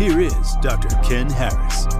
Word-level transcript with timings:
here 0.00 0.18
is 0.18 0.56
Dr. 0.62 0.88
Ken 1.02 1.28
Harris. 1.28 1.99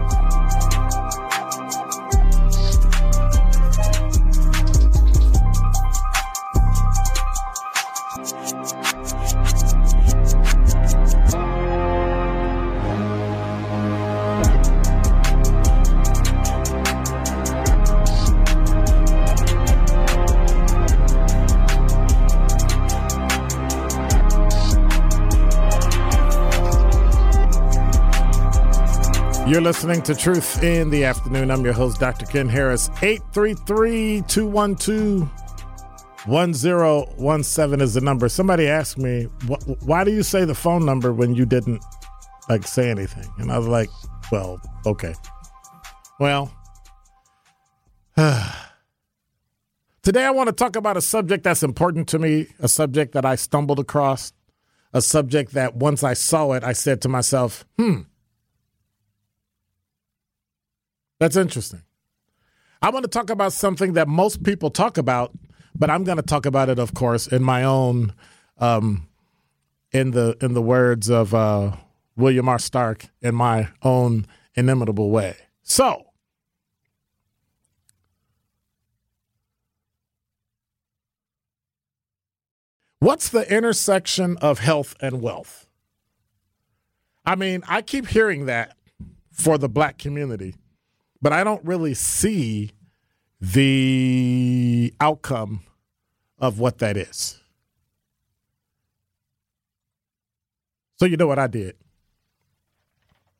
You're 29.50 29.60
listening 29.60 30.00
to 30.02 30.14
Truth 30.14 30.62
in 30.62 30.90
the 30.90 31.02
Afternoon. 31.02 31.50
I'm 31.50 31.64
your 31.64 31.72
host, 31.72 31.98
Dr. 31.98 32.24
Ken 32.24 32.48
Harris. 32.48 32.88
833 33.02 34.22
212 34.28 35.28
1017 36.24 37.80
is 37.80 37.94
the 37.94 38.00
number. 38.00 38.28
Somebody 38.28 38.68
asked 38.68 38.96
me, 38.96 39.24
why 39.84 40.04
do 40.04 40.12
you 40.12 40.22
say 40.22 40.44
the 40.44 40.54
phone 40.54 40.86
number 40.86 41.12
when 41.12 41.34
you 41.34 41.46
didn't 41.46 41.84
like 42.48 42.64
say 42.64 42.92
anything? 42.92 43.28
And 43.38 43.50
I 43.50 43.58
was 43.58 43.66
like, 43.66 43.90
well, 44.30 44.60
okay. 44.86 45.14
Well, 46.20 46.54
today 48.16 50.26
I 50.26 50.30
want 50.30 50.46
to 50.46 50.52
talk 50.52 50.76
about 50.76 50.96
a 50.96 51.02
subject 51.02 51.42
that's 51.42 51.64
important 51.64 52.06
to 52.10 52.20
me, 52.20 52.46
a 52.60 52.68
subject 52.68 53.14
that 53.14 53.24
I 53.24 53.34
stumbled 53.34 53.80
across, 53.80 54.32
a 54.92 55.02
subject 55.02 55.54
that 55.54 55.74
once 55.74 56.04
I 56.04 56.14
saw 56.14 56.52
it, 56.52 56.62
I 56.62 56.72
said 56.72 57.02
to 57.02 57.08
myself, 57.08 57.64
hmm, 57.76 58.02
That's 61.20 61.36
interesting. 61.36 61.82
I 62.82 62.88
want 62.88 63.04
to 63.04 63.10
talk 63.10 63.28
about 63.28 63.52
something 63.52 63.92
that 63.92 64.08
most 64.08 64.42
people 64.42 64.70
talk 64.70 64.96
about, 64.96 65.32
but 65.76 65.90
I'm 65.90 66.02
going 66.02 66.16
to 66.16 66.22
talk 66.22 66.46
about 66.46 66.70
it, 66.70 66.78
of 66.78 66.94
course, 66.94 67.26
in 67.26 67.42
my 67.42 67.62
own, 67.62 68.14
um, 68.58 69.06
in 69.92 70.12
the 70.12 70.36
in 70.40 70.54
the 70.54 70.62
words 70.62 71.10
of 71.10 71.34
uh, 71.34 71.72
William 72.16 72.48
R. 72.48 72.58
Stark, 72.58 73.06
in 73.20 73.34
my 73.34 73.68
own 73.82 74.26
inimitable 74.54 75.10
way. 75.10 75.36
So, 75.62 76.06
what's 82.98 83.28
the 83.28 83.50
intersection 83.54 84.38
of 84.38 84.60
health 84.60 84.96
and 85.02 85.20
wealth? 85.20 85.66
I 87.26 87.34
mean, 87.34 87.62
I 87.68 87.82
keep 87.82 88.06
hearing 88.06 88.46
that 88.46 88.74
for 89.30 89.58
the 89.58 89.68
black 89.68 89.98
community 89.98 90.54
but 91.22 91.32
I 91.32 91.44
don't 91.44 91.64
really 91.64 91.94
see 91.94 92.70
the 93.40 94.92
outcome 95.00 95.60
of 96.38 96.58
what 96.58 96.78
that 96.78 96.96
is. 96.96 97.40
So, 100.98 101.06
you 101.06 101.16
know 101.16 101.26
what 101.26 101.38
I 101.38 101.46
did? 101.46 101.76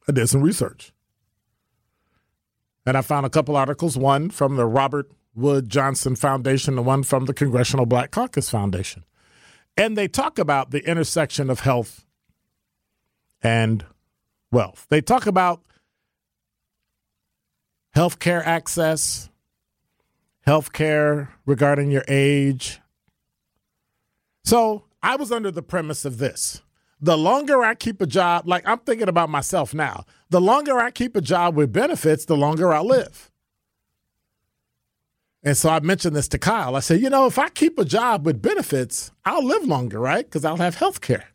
I 0.08 0.12
did 0.12 0.28
some 0.28 0.42
research. 0.42 0.92
And 2.86 2.96
I 2.96 3.02
found 3.02 3.26
a 3.26 3.30
couple 3.30 3.56
articles, 3.56 3.98
one 3.98 4.30
from 4.30 4.56
the 4.56 4.66
Robert 4.66 5.10
Wood 5.34 5.68
Johnson 5.68 6.16
Foundation 6.16 6.78
and 6.78 6.86
one 6.86 7.02
from 7.02 7.26
the 7.26 7.34
Congressional 7.34 7.86
Black 7.86 8.10
Caucus 8.10 8.48
Foundation. 8.48 9.04
And 9.76 9.96
they 9.96 10.08
talk 10.08 10.38
about 10.38 10.70
the 10.70 10.86
intersection 10.88 11.50
of 11.50 11.60
health 11.60 12.04
and 13.42 13.84
wealth. 14.50 14.86
They 14.88 15.00
talk 15.00 15.26
about 15.26 15.62
healthcare 17.94 18.44
access, 18.44 19.28
healthcare 20.46 21.28
regarding 21.46 21.90
your 21.90 22.04
age. 22.08 22.80
So 24.44 24.84
I 25.02 25.16
was 25.16 25.32
under 25.32 25.50
the 25.50 25.62
premise 25.62 26.04
of 26.04 26.18
this. 26.18 26.62
The 27.00 27.16
longer 27.16 27.62
I 27.62 27.74
keep 27.74 28.00
a 28.02 28.06
job, 28.06 28.46
like 28.46 28.66
I'm 28.68 28.80
thinking 28.80 29.08
about 29.08 29.30
myself 29.30 29.72
now, 29.72 30.04
the 30.28 30.40
longer 30.40 30.78
I 30.78 30.90
keep 30.90 31.16
a 31.16 31.20
job 31.20 31.56
with 31.56 31.72
benefits, 31.72 32.26
the 32.26 32.36
longer 32.36 32.72
I 32.74 32.80
live. 32.80 33.30
And 35.42 35.56
so 35.56 35.70
I 35.70 35.80
mentioned 35.80 36.14
this 36.14 36.28
to 36.28 36.38
Kyle. 36.38 36.76
I 36.76 36.80
said, 36.80 37.00
you 37.00 37.08
know, 37.08 37.26
if 37.26 37.38
I 37.38 37.48
keep 37.48 37.78
a 37.78 37.84
job 37.84 38.26
with 38.26 38.42
benefits, 38.42 39.10
I'll 39.24 39.44
live 39.44 39.64
longer, 39.64 39.98
right? 39.98 40.24
Because 40.24 40.44
I'll 40.44 40.58
have 40.58 40.74
health 40.74 41.00
care. 41.00 41.28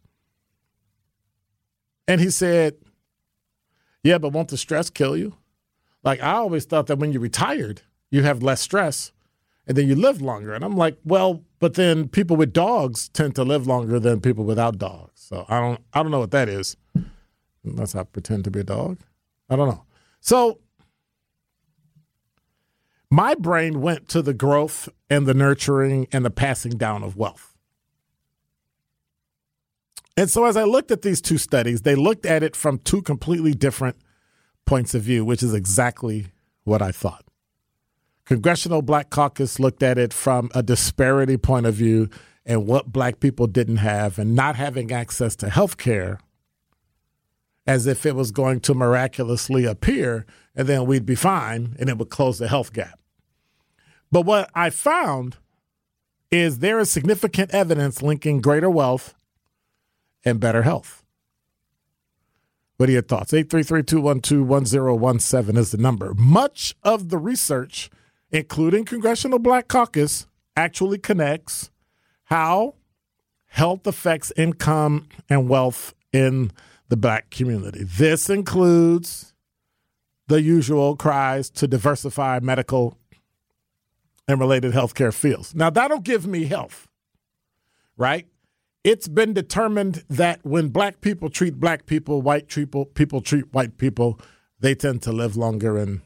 And 2.07 2.21
he 2.21 2.29
said, 2.29 2.75
yeah, 4.03 4.19
but 4.19 4.29
won't 4.29 4.49
the 4.49 4.57
stress 4.57 4.91
kill 4.91 5.17
you? 5.17 5.35
Like 6.05 6.21
I 6.21 6.33
always 6.33 6.66
thought 6.66 6.85
that 6.88 6.99
when 6.99 7.11
you're 7.11 7.21
retired, 7.21 7.81
you 8.11 8.21
have 8.21 8.43
less 8.43 8.61
stress 8.61 9.11
and 9.67 9.75
then 9.75 9.88
you 9.88 9.95
live 9.95 10.21
longer. 10.21 10.53
And 10.53 10.63
I'm 10.63 10.77
like, 10.77 10.97
well, 11.03 11.43
but 11.59 11.73
then 11.73 12.07
people 12.07 12.38
with 12.38 12.53
dogs 12.53 13.09
tend 13.09 13.35
to 13.35 13.43
live 13.43 13.66
longer 13.66 13.99
than 13.99 14.21
people 14.21 14.45
without 14.45 14.77
dogs. 14.77 15.13
So 15.15 15.45
I 15.49 15.59
don't 15.59 15.81
I 15.94 16.03
don't 16.03 16.11
know 16.11 16.19
what 16.19 16.31
that 16.31 16.47
is. 16.47 16.77
Unless 17.63 17.95
I 17.95 18.03
pretend 18.03 18.44
to 18.44 18.51
be 18.51 18.59
a 18.59 18.63
dog. 18.63 19.00
I 19.50 19.56
don't 19.56 19.68
know. 19.68 19.85
So 20.21 20.59
my 23.09 23.33
brain 23.33 23.81
went 23.81 24.07
to 24.09 24.21
the 24.21 24.33
growth 24.33 24.88
and 25.09 25.25
the 25.25 25.33
nurturing 25.33 26.07
and 26.12 26.24
the 26.24 26.30
passing 26.30 26.77
down 26.77 27.01
of 27.01 27.18
wealth. 27.18 27.56
And 30.15 30.30
so 30.30 30.45
as 30.45 30.56
I 30.56 30.63
looked 30.63 30.91
at 30.91 31.01
these 31.01 31.21
two 31.21 31.38
studies, 31.39 31.81
they 31.81 31.95
looked 31.95 32.25
at 32.25 32.44
it 32.44 32.56
from 32.56 32.77
two 32.80 33.01
completely 33.01 33.53
different 33.53 33.97
points 34.65 34.94
of 34.94 35.03
view, 35.03 35.23
which 35.23 35.44
is 35.44 35.53
exactly 35.53 36.27
what 36.63 36.81
I 36.81 36.91
thought. 36.91 37.25
Congressional 38.25 38.81
Black 38.81 39.09
Caucus 39.09 39.59
looked 39.59 39.83
at 39.83 39.97
it 39.97 40.12
from 40.12 40.50
a 40.56 40.63
disparity 40.63 41.38
point 41.38 41.67
of 41.67 41.75
view 41.75 42.09
and 42.45 42.65
what 42.65 42.91
black 42.91 43.19
people 43.19 43.47
didn't 43.47 43.77
have 43.77 44.17
and 44.17 44.35
not 44.35 44.56
having 44.56 44.91
access 44.91 45.35
to 45.38 45.50
health 45.50 45.77
care 45.77 46.19
as 47.67 47.88
if 47.88 48.06
it 48.06 48.15
was 48.15 48.31
going 48.31 48.59
to 48.59 48.73
miraculously 48.73 49.65
appear 49.65 50.25
and 50.56 50.68
then 50.68 50.85
we'd 50.85 51.06
be 51.06 51.15
fine 51.15 51.75
and 51.79 51.89
it 51.89 51.97
would 51.97 52.09
close 52.09 52.38
the 52.39 52.47
health 52.47 52.73
gap. 52.73 53.00
But 54.11 54.21
what 54.21 54.50
I 54.53 54.69
found 54.69 55.38
is 56.31 56.59
there 56.59 56.79
is 56.79 56.91
significant 56.91 57.53
evidence 57.53 58.01
linking 58.01 58.41
greater 58.41 58.69
wealth 58.69 59.13
and 60.23 60.39
better 60.39 60.63
health. 60.63 61.03
What 62.77 62.89
are 62.89 62.92
your 62.92 63.01
thoughts? 63.01 63.31
833-212-1017 63.31 65.57
is 65.57 65.72
the 65.72 65.77
number. 65.77 66.13
Much 66.13 66.75
of 66.83 67.10
the 67.10 67.18
research, 67.18 67.89
including 68.31 68.86
Congressional 68.86 69.39
Black 69.39 69.68
Caucus, 69.68 70.27
actually 70.57 70.98
connects 70.98 71.69
how 72.25 72.75
health 73.48 73.88
affects 73.88 74.33
income 74.36 75.07
and 75.30 75.48
wealth 75.48 75.94
in 76.12 76.51
the 76.89 76.98
black 76.98 77.30
community. 77.30 77.83
This 77.83 78.30
includes 78.30 79.33
the 80.28 80.42
usual 80.42 80.95
cries 80.95 81.50
to 81.51 81.68
diversify 81.68 82.39
medical 82.42 82.98
and 84.28 84.39
related 84.39 84.74
healthcare 84.74 85.13
fields. 85.13 85.56
Now, 85.56 85.69
that'll 85.69 86.00
give 86.00 86.28
me 86.28 86.45
health, 86.45 86.88
right? 87.95 88.28
It's 88.85 89.07
been 89.07 89.33
determined 89.33 90.03
that 90.11 90.45
when 90.45 90.69
black 90.69 91.01
people 91.01 91.31
treat 91.31 91.55
black 91.59 91.87
people, 91.87 92.21
white 92.21 92.47
people, 92.49 92.85
people 92.85 93.19
treat 93.19 93.51
white 93.51 93.79
people, 93.79 94.19
they 94.59 94.75
tend 94.75 95.01
to 95.01 95.11
live 95.11 95.35
longer 95.35 95.75
and 95.75 96.01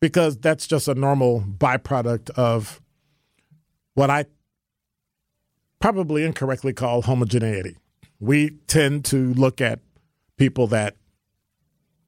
because 0.00 0.38
that's 0.38 0.66
just 0.66 0.88
a 0.88 0.94
normal 0.94 1.42
byproduct 1.42 2.30
of 2.30 2.80
what 3.92 4.08
I 4.08 4.24
probably 5.78 6.24
incorrectly 6.24 6.72
call 6.72 7.02
homogeneity. 7.02 7.76
We 8.18 8.52
tend 8.66 9.04
to 9.06 9.34
look 9.34 9.60
at 9.60 9.80
people 10.38 10.68
that 10.68 10.96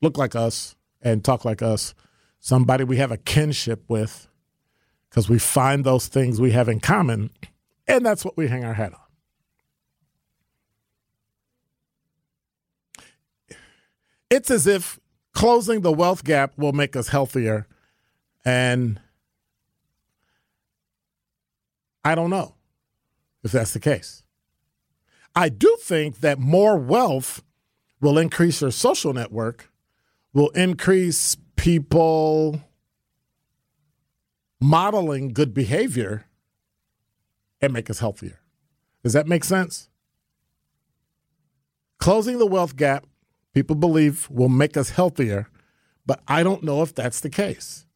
look 0.00 0.16
like 0.16 0.34
us 0.34 0.75
and 1.02 1.22
talk 1.22 1.44
like 1.44 1.60
us, 1.60 1.94
somebody 2.38 2.82
we 2.82 2.96
have 2.96 3.12
a 3.12 3.19
kinship 3.19 3.84
with, 3.88 4.26
because 5.10 5.28
we 5.28 5.38
find 5.38 5.84
those 5.84 6.08
things 6.08 6.40
we 6.40 6.52
have 6.52 6.70
in 6.70 6.81
common, 6.81 7.28
and 7.87 8.06
that's 8.06 8.25
what 8.25 8.38
we 8.38 8.49
hang 8.49 8.64
our 8.64 8.72
hat 8.72 8.94
on. 8.94 9.07
It's 14.31 14.51
as 14.51 14.67
if 14.67 15.01
closing 15.33 15.81
the 15.81 15.93
wealth 15.93 16.25
gap 16.25 16.53
will 16.57 16.73
make 16.73 16.97
us 16.97 17.09
healthier, 17.09 17.67
and 18.45 19.01
I 22.05 22.15
don't 22.15 22.31
know 22.31 22.55
if 23.43 23.53
that's 23.53 23.73
the 23.73 23.81
case. 23.81 24.23
I 25.35 25.49
do 25.49 25.77
think 25.81 26.21
that 26.21 26.39
more 26.39 26.77
wealth 26.77 27.43
will 28.01 28.19
increase 28.19 28.61
your 28.61 28.71
social 28.71 29.13
network, 29.13 29.71
will 30.33 30.51
increase 30.51 31.37
people 31.57 32.61
modeling 34.61 35.33
good 35.33 35.55
behavior 35.55 36.25
and 37.61 37.73
make 37.73 37.91
us 37.91 38.01
healthier. 38.01 38.41
Does 39.03 39.13
that 39.13 39.27
make 39.27 39.45
sense? 39.45 39.89
Closing 41.99 42.39
the 42.39 42.47
wealth 42.47 42.77
gap, 42.77 43.07
people 43.55 43.77
believe, 43.77 44.29
will 44.31 44.49
make 44.49 44.77
us 44.77 44.91
healthier, 44.91 45.49
but 46.06 46.21
I 46.27 46.43
don't 46.43 46.62
know 46.62 46.83
if 46.83 46.95
that's 46.95 47.21
the 47.21 47.31
case. 47.31 47.87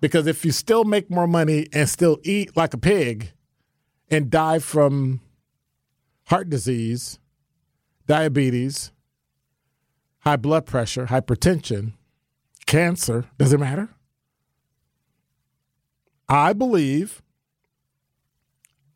Because 0.00 0.26
if 0.26 0.44
you 0.44 0.52
still 0.52 0.84
make 0.84 1.10
more 1.10 1.26
money 1.26 1.66
and 1.72 1.88
still 1.88 2.18
eat 2.22 2.56
like 2.56 2.72
a 2.72 2.78
pig 2.78 3.32
and 4.08 4.30
die 4.30 4.58
from 4.58 5.20
heart 6.24 6.48
disease, 6.48 7.18
diabetes, 8.06 8.92
high 10.20 10.36
blood 10.36 10.64
pressure, 10.64 11.06
hypertension, 11.06 11.92
cancer, 12.66 13.26
does 13.36 13.52
it 13.52 13.60
matter? 13.60 13.90
I 16.28 16.52
believe 16.52 17.20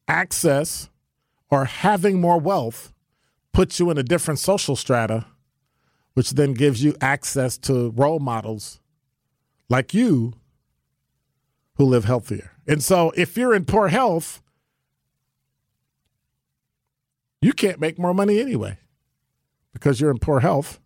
access 0.07 0.89
or 1.51 1.65
having 1.67 2.21
more 2.21 2.39
wealth 2.39 2.94
puts 3.55 3.79
you 3.79 3.89
in 3.89 3.97
a 3.97 4.03
different 4.03 4.41
social 4.41 4.77
strata, 4.77 5.25
which 6.13 6.33
then 6.33 6.53
gives 6.53 6.85
you 6.85 6.95
access 7.01 7.57
to 7.57 7.91
role 7.93 8.19
models 8.19 8.81
like 9.71 9.95
you 9.95 10.35
who 11.77 11.85
live 11.85 12.05
healthier. 12.05 12.51
And 12.67 12.83
so 12.83 13.13
if 13.17 13.37
you're 13.37 13.55
in 13.55 13.65
poor 13.65 13.89
health, 13.89 14.43
you 17.41 17.53
can't 17.53 17.81
make 17.81 17.99
more 17.99 18.13
money 18.13 18.41
anyway 18.41 18.79
because 19.73 20.01
you're 20.01 20.11
in 20.11 20.19
poor 20.19 20.41
health. 20.41 20.81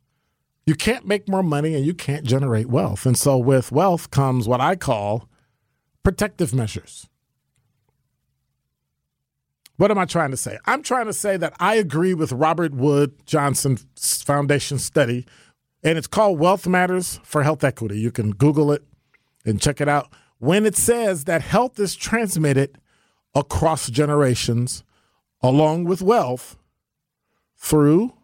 You 0.67 0.75
can't 0.75 1.07
make 1.07 1.29
more 1.29 1.43
money 1.43 1.75
and 1.75 1.87
you 1.87 1.95
can't 1.95 2.27
generate 2.27 2.69
wealth. 2.69 3.07
And 3.07 3.17
so 3.17 3.39
with 3.39 3.73
wealth 3.73 4.11
comes 4.11 4.47
what 4.47 4.61
I 4.61 4.77
call 4.77 5.29
protective 6.03 6.55
measures. 6.55 7.09
What 9.79 9.93
am 9.93 9.99
I 9.99 10.07
trying 10.07 10.33
to 10.33 10.37
say? 10.37 10.59
I'm 10.67 10.83
trying 10.83 11.07
to 11.07 11.13
say 11.13 11.37
that 11.37 11.55
I 11.61 11.77
agree 11.77 12.13
with 12.13 12.33
Robert 12.33 12.75
Wood 12.75 13.15
Johnson 13.27 13.79
Foundation 13.97 14.79
study, 14.79 15.25
and 15.85 15.97
it's 15.97 16.09
called 16.09 16.41
Wealth 16.41 16.67
Matters 16.67 17.21
for 17.23 17.45
Health 17.45 17.63
Equity. 17.63 17.99
You 18.01 18.11
can 18.11 18.33
Google 18.33 18.73
it 18.73 18.83
and 19.47 19.61
check 19.61 19.81
it 19.81 19.89
out. 19.89 20.13
When 20.39 20.67
it 20.67 20.77
says 20.77 21.25
that 21.25 21.43
health 21.43 21.79
is 21.79 21.95
transmitted 21.95 22.77
across 23.37 23.89
generations 23.89 24.83
along 25.43 25.85
with 25.85 26.03
wealth 26.03 26.57
through 27.57 28.15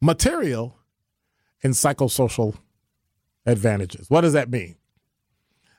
material 0.00 0.76
and 1.62 1.74
psychosocial 1.74 2.56
advantages. 3.46 4.10
What 4.10 4.22
does 4.22 4.32
that 4.32 4.50
mean? 4.50 4.74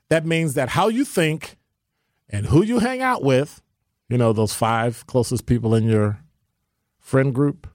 That 0.07 0.25
means 0.25 0.54
that 0.54 0.69
how 0.69 0.88
you 0.88 1.04
think 1.04 1.57
and 2.30 2.46
who 2.46 2.64
you 2.64 2.80
hang 2.80 3.02
out 3.02 3.24
with, 3.24 3.62
you 4.12 4.18
know, 4.18 4.34
those 4.34 4.54
five 4.54 5.08
closest 5.08 5.46
people 5.46 5.74
in 5.74 5.86
your 5.86 6.19
friend 7.00 7.34
group, 7.34 7.66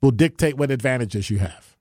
will 0.00 0.10
dictate 0.10 0.56
what 0.56 0.70
advantages 0.70 1.28
you 1.28 1.38
have. 1.38 1.76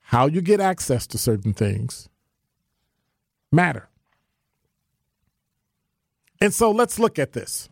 How 0.00 0.26
you 0.26 0.40
get 0.40 0.60
access 0.60 1.06
to 1.06 1.18
certain 1.18 1.54
things 1.54 2.08
matter. 3.52 3.88
And 6.40 6.52
so 6.52 6.72
let's 6.72 6.98
look 6.98 7.16
at 7.16 7.32
this. 7.32 7.68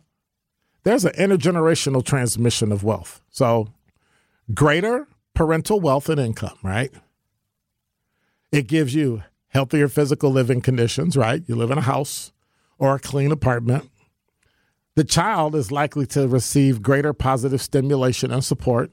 There's 0.83 1.03
an 1.03 1.13
intergenerational 1.13 2.05
transmission 2.05 2.71
of 2.71 2.81
wealth. 2.81 3.21
So, 3.29 3.73
greater 4.53 5.07
parental 5.33 5.81
wealth 5.81 6.07
and 6.07 6.19
income, 6.19 6.57
right? 6.63 6.93
It 8.53 8.67
gives 8.67 8.95
you 8.95 9.23
healthier 9.49 9.89
physical 9.89 10.31
living 10.31 10.61
conditions, 10.61 11.17
right? 11.17 11.43
You 11.45 11.55
live 11.55 11.71
in 11.71 11.77
a 11.77 11.81
house 11.81 12.31
or 12.77 12.95
a 12.95 12.99
clean 12.99 13.33
apartment. 13.33 13.89
The 14.99 15.05
child 15.05 15.55
is 15.55 15.71
likely 15.71 16.05
to 16.07 16.27
receive 16.27 16.81
greater 16.81 17.13
positive 17.13 17.61
stimulation 17.61 18.31
and 18.31 18.43
support. 18.43 18.91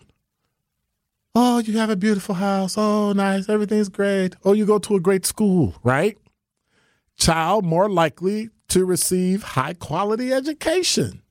Oh, 1.35 1.59
you 1.59 1.79
have 1.79 1.91
a 1.91 1.97
beautiful 1.97 2.37
house. 2.37 2.79
Oh, 2.79 3.13
nice. 3.13 3.49
Everything's 3.49 3.89
great. 3.89 4.37
Oh, 4.45 4.53
you 4.53 4.67
go 4.67 4.79
to 4.79 4.95
a 4.95 5.01
great 5.01 5.27
school, 5.27 5.75
right? 5.83 6.17
Child 7.19 7.65
more 7.65 7.91
likely 7.91 8.51
to 8.69 8.85
receive 8.85 9.43
high 9.43 9.73
quality 9.73 10.33
education. 10.33 11.23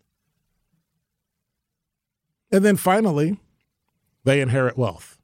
And 2.51 2.65
then 2.65 2.75
finally, 2.75 3.39
they 4.25 4.41
inherit 4.41 4.77
wealth. 4.77 5.14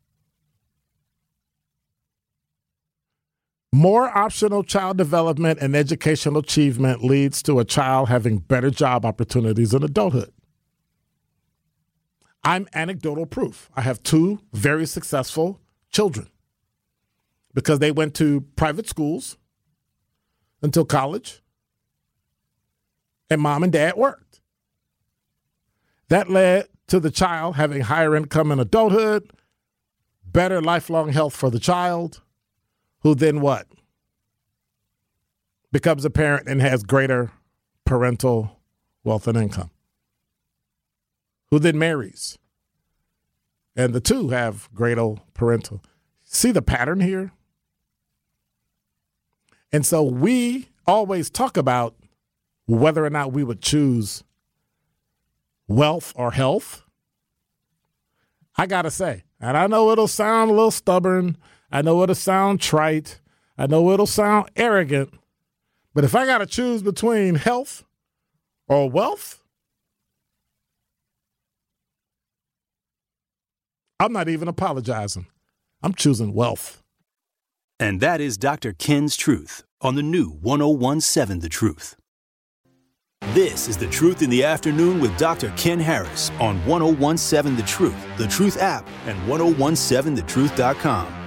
More 3.73 4.15
optional 4.15 4.63
child 4.63 4.97
development 4.97 5.59
and 5.61 5.75
educational 5.75 6.39
achievement 6.39 7.03
leads 7.03 7.41
to 7.43 7.59
a 7.59 7.65
child 7.65 8.09
having 8.09 8.39
better 8.39 8.69
job 8.69 9.05
opportunities 9.05 9.73
in 9.73 9.81
adulthood. 9.81 10.33
I'm 12.43 12.67
anecdotal 12.73 13.25
proof. 13.25 13.69
I 13.75 13.81
have 13.81 14.03
two 14.03 14.41
very 14.51 14.85
successful 14.85 15.61
children 15.89 16.27
because 17.53 17.79
they 17.79 17.91
went 17.91 18.13
to 18.15 18.41
private 18.55 18.89
schools 18.89 19.37
until 20.61 20.85
college, 20.85 21.41
and 23.29 23.41
mom 23.41 23.63
and 23.63 23.71
dad 23.71 23.95
worked. 23.95 24.41
That 26.09 26.29
led 26.29 26.67
to 26.87 26.99
the 26.99 27.09
child 27.09 27.55
having 27.55 27.81
higher 27.81 28.15
income 28.15 28.51
in 28.51 28.59
adulthood, 28.59 29.31
better 30.25 30.61
lifelong 30.61 31.09
health 31.09 31.35
for 31.35 31.49
the 31.49 31.59
child, 31.59 32.21
who 33.01 33.15
then 33.15 33.41
what? 33.41 33.67
Becomes 35.71 36.05
a 36.05 36.09
parent 36.09 36.47
and 36.47 36.61
has 36.61 36.83
greater 36.83 37.31
parental 37.85 38.59
wealth 39.03 39.27
and 39.27 39.37
income. 39.37 39.71
Who 41.49 41.59
then 41.59 41.77
marries. 41.77 42.37
And 43.75 43.93
the 43.93 44.01
two 44.01 44.29
have 44.29 44.69
greater 44.73 45.15
parental. 45.33 45.81
See 46.23 46.51
the 46.51 46.61
pattern 46.61 46.99
here? 46.99 47.31
And 49.71 49.85
so 49.85 50.03
we 50.03 50.69
always 50.85 51.29
talk 51.29 51.57
about 51.57 51.95
whether 52.65 53.05
or 53.05 53.09
not 53.09 53.31
we 53.31 53.43
would 53.43 53.61
choose 53.61 54.23
wealth 55.67 56.13
or 56.15 56.31
health. 56.31 56.83
I 58.57 58.65
got 58.65 58.83
to 58.83 58.91
say, 58.91 59.23
and 59.39 59.57
I 59.57 59.67
know 59.67 59.91
it'll 59.91 60.07
sound 60.07 60.51
a 60.51 60.53
little 60.53 60.71
stubborn. 60.71 61.37
I 61.71 61.81
know 61.81 62.03
it'll 62.03 62.15
sound 62.15 62.59
trite. 62.59 63.21
I 63.57 63.67
know 63.67 63.91
it'll 63.91 64.07
sound 64.07 64.49
arrogant. 64.55 65.13
But 65.93 66.03
if 66.03 66.15
I 66.15 66.25
got 66.25 66.39
to 66.39 66.45
choose 66.45 66.81
between 66.81 67.35
health 67.35 67.83
or 68.67 68.89
wealth, 68.89 69.43
I'm 73.99 74.13
not 74.13 74.29
even 74.29 74.47
apologizing. 74.47 75.27
I'm 75.83 75.93
choosing 75.93 76.33
wealth. 76.33 76.81
And 77.79 78.01
that 78.01 78.21
is 78.21 78.37
Dr. 78.37 78.73
Ken's 78.73 79.15
Truth 79.15 79.63
on 79.81 79.95
the 79.95 80.03
new 80.03 80.31
1017 80.41 81.39
The 81.39 81.49
Truth. 81.49 81.95
This 83.33 83.67
is 83.67 83.77
The 83.77 83.87
Truth 83.87 84.21
in 84.21 84.29
the 84.29 84.43
Afternoon 84.43 84.99
with 84.99 85.15
Dr. 85.17 85.53
Ken 85.55 85.79
Harris 85.79 86.31
on 86.39 86.65
1017 86.65 87.55
The 87.55 87.63
Truth, 87.63 87.95
The 88.17 88.27
Truth 88.27 88.57
app, 88.61 88.87
and 89.05 89.17
1017thetruth.com. 89.29 91.20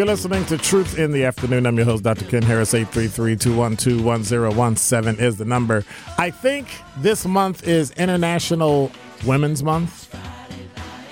You're 0.00 0.06
listening 0.06 0.46
to 0.46 0.56
Truth 0.56 0.98
in 0.98 1.12
the 1.12 1.24
Afternoon. 1.24 1.66
I'm 1.66 1.76
your 1.76 1.84
host, 1.84 2.04
Dr. 2.04 2.24
Ken 2.24 2.40
Harris. 2.40 2.72
833-212-1017 2.72 5.20
is 5.20 5.36
the 5.36 5.44
number. 5.44 5.84
I 6.16 6.30
think 6.30 6.68
this 6.96 7.26
month 7.26 7.68
is 7.68 7.90
International 7.90 8.90
Women's 9.26 9.62
Month. 9.62 10.16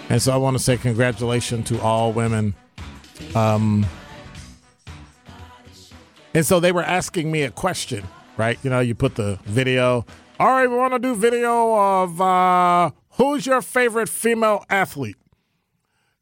And 0.09 0.23
so 0.23 0.33
I 0.33 0.39
want 0.39 0.57
to 0.57 0.63
say 0.63 0.79
congratulations 0.79 1.69
to 1.69 1.79
all 1.83 2.15
women. 2.15 2.55
Um, 3.35 3.85
and 6.33 6.47
so 6.47 6.59
they 6.59 6.73
were 6.73 6.83
asking 6.83 7.31
me 7.31 7.43
a 7.43 7.51
question, 7.51 8.07
right? 8.39 8.59
You 8.63 8.71
know, 8.71 8.81
you 8.81 8.95
put 8.95 9.17
the 9.17 9.39
video. 9.45 10.07
All 10.41 10.49
right, 10.49 10.67
we 10.67 10.77
want 10.77 10.95
to 10.95 10.99
do 10.99 11.15
video 11.15 11.75
of 11.75 12.23
uh, 12.23 12.91
who's 13.19 13.45
your 13.45 13.61
favorite 13.61 14.09
female 14.09 14.65
athlete? 14.71 15.19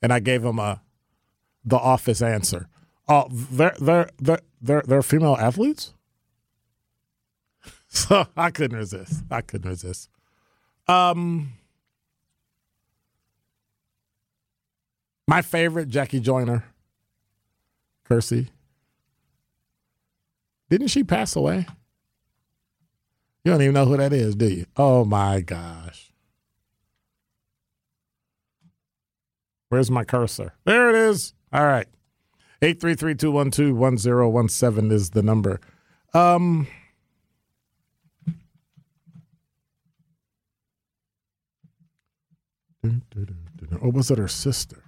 And 0.03 0.13
I 0.13 0.19
gave 0.19 0.43
them 0.43 0.59
a 0.59 0.83
the 1.67 1.77
office 1.77 2.23
answer. 2.23 2.69
Oh, 3.09 3.27
they're 3.31 3.75
they're 3.81 4.09
they're 4.19 4.41
they're, 4.63 4.83
they're 4.87 5.03
female 5.03 5.37
athletes. 5.39 5.93
So 7.89 8.27
I 8.37 8.51
couldn't 8.51 8.77
resist. 8.77 9.25
I 9.31 9.41
couldn't 9.41 9.71
resist. 9.71 10.11
Um, 10.87 11.55
my 15.27 15.41
favorite 15.41 15.89
Jackie 15.89 16.21
Joyner, 16.21 16.65
Kersee. 18.07 18.49
Didn't 20.69 20.89
she 20.89 21.05
pass 21.05 21.37
away? 21.37 21.67
You 23.45 23.53
don't 23.53 23.63
even 23.63 23.75
know 23.75 23.87
who 23.87 23.97
that 23.97 24.13
is, 24.13 24.35
do 24.35 24.49
you? 24.49 24.67
Oh 24.77 25.05
my 25.07 25.41
gosh. 25.41 26.13
Where's 29.69 29.91
my 29.91 30.05
cursor? 30.05 30.53
There 30.65 30.91
it 30.91 30.97
is. 30.97 31.33
All 31.57 31.67
right. 31.67 31.89
833-212-1017 32.61 34.93
is 34.93 35.11
the 35.11 35.23
number. 35.23 35.61
Um 36.13 36.67
Or 43.81 43.91
was 43.91 44.11
it 44.11 44.19
her 44.19 44.29
sister? 44.29 44.85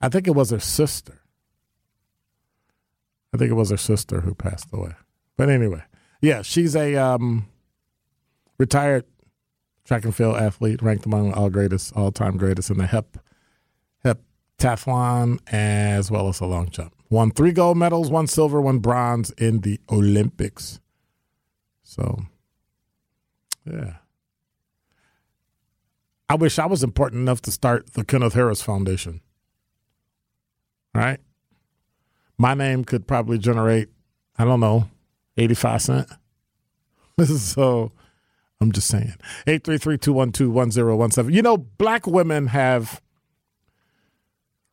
I 0.00 0.08
think 0.08 0.28
it 0.28 0.36
was 0.36 0.50
her 0.50 0.60
sister. 0.60 1.20
I 3.34 3.36
think 3.36 3.50
it 3.50 3.54
was 3.54 3.70
her 3.70 3.76
sister 3.76 4.22
who 4.22 4.34
passed 4.34 4.68
away. 4.72 4.92
But 5.36 5.50
anyway, 5.50 5.82
yeah, 6.20 6.42
she's 6.42 6.74
a 6.74 6.96
um, 6.96 7.46
retired 8.56 9.04
track 9.84 10.04
and 10.04 10.14
field 10.14 10.36
athlete, 10.36 10.80
ranked 10.80 11.06
among 11.06 11.34
all 11.34 11.50
greatest, 11.50 11.92
all 11.94 12.12
time 12.12 12.38
greatest 12.38 12.70
in 12.70 12.78
the 12.78 12.86
hep 12.86 13.18
heptathlon 14.62 15.38
as 15.52 16.10
well 16.10 16.28
as 16.28 16.40
a 16.40 16.46
long 16.46 16.70
jump. 16.70 16.94
Won 17.10 17.30
three 17.30 17.52
gold 17.52 17.76
medals, 17.76 18.10
one 18.10 18.26
silver, 18.26 18.60
one 18.60 18.78
bronze 18.78 19.30
in 19.32 19.60
the 19.60 19.78
Olympics. 19.90 20.80
So, 21.82 22.22
yeah. 23.70 23.96
I 26.28 26.34
wish 26.34 26.58
I 26.58 26.66
was 26.66 26.82
important 26.82 27.20
enough 27.20 27.42
to 27.42 27.50
start 27.50 27.92
the 27.92 28.04
Kenneth 28.04 28.32
Harris 28.32 28.62
Foundation. 28.62 29.20
Right? 30.94 31.20
My 32.38 32.54
name 32.54 32.84
could 32.84 33.06
probably 33.06 33.38
generate, 33.38 33.88
I 34.38 34.44
don't 34.44 34.60
know, 34.60 34.88
85 35.36 35.82
cents. 35.82 36.12
so 37.38 37.92
I'm 38.60 38.72
just 38.72 38.88
saying. 38.88 39.14
833-212-1017. 39.46 41.32
You 41.32 41.42
know, 41.42 41.58
black 41.58 42.06
women 42.06 42.46
have 42.46 43.02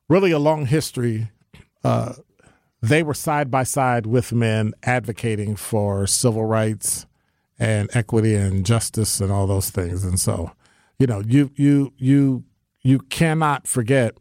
really 0.09 0.31
a 0.31 0.39
long 0.39 0.65
history. 0.65 1.29
Uh, 1.83 2.13
they 2.81 3.03
were 3.03 3.13
side 3.13 3.51
by 3.51 3.63
side 3.63 4.05
with 4.05 4.33
men 4.33 4.73
advocating 4.83 5.55
for 5.55 6.07
civil 6.07 6.45
rights 6.45 7.05
and 7.57 7.89
equity 7.93 8.35
and 8.35 8.65
justice 8.65 9.19
and 9.21 9.31
all 9.31 9.47
those 9.47 9.69
things. 9.69 10.03
And 10.03 10.19
so, 10.19 10.51
you 10.97 11.07
know, 11.07 11.21
you 11.21 11.51
you 11.55 11.93
you 11.97 12.43
you 12.81 12.99
cannot 12.99 13.67
forget 13.67 14.17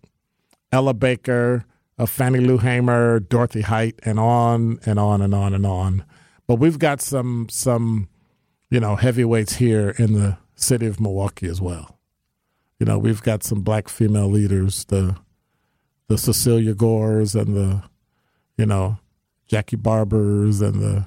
Ella 0.72 0.94
Baker, 0.94 1.64
uh, 1.98 2.06
Fannie 2.06 2.40
Lou 2.40 2.58
Hamer, 2.58 3.20
Dorothy 3.20 3.62
Height, 3.62 3.98
and 4.02 4.18
on 4.18 4.80
and 4.84 4.98
on 4.98 5.22
and 5.22 5.34
on 5.34 5.54
and 5.54 5.64
on. 5.64 6.04
But 6.46 6.56
we've 6.56 6.78
got 6.78 7.00
some 7.00 7.48
some 7.48 8.08
you 8.70 8.80
know 8.80 8.96
heavyweights 8.96 9.54
here 9.56 9.90
in 9.98 10.14
the 10.14 10.38
city 10.56 10.86
of 10.86 11.00
Milwaukee 11.00 11.46
as 11.46 11.60
well. 11.60 11.98
You 12.80 12.86
know, 12.86 12.98
we've 12.98 13.22
got 13.22 13.42
some 13.42 13.62
black 13.62 13.88
female 13.88 14.28
leaders, 14.28 14.84
the 14.84 15.16
the 16.08 16.18
Cecilia 16.18 16.74
Gores 16.74 17.34
and 17.34 17.54
the, 17.54 17.82
you 18.56 18.66
know, 18.66 18.98
Jackie 19.46 19.76
Barbers 19.76 20.60
and 20.60 20.82
the, 20.82 21.06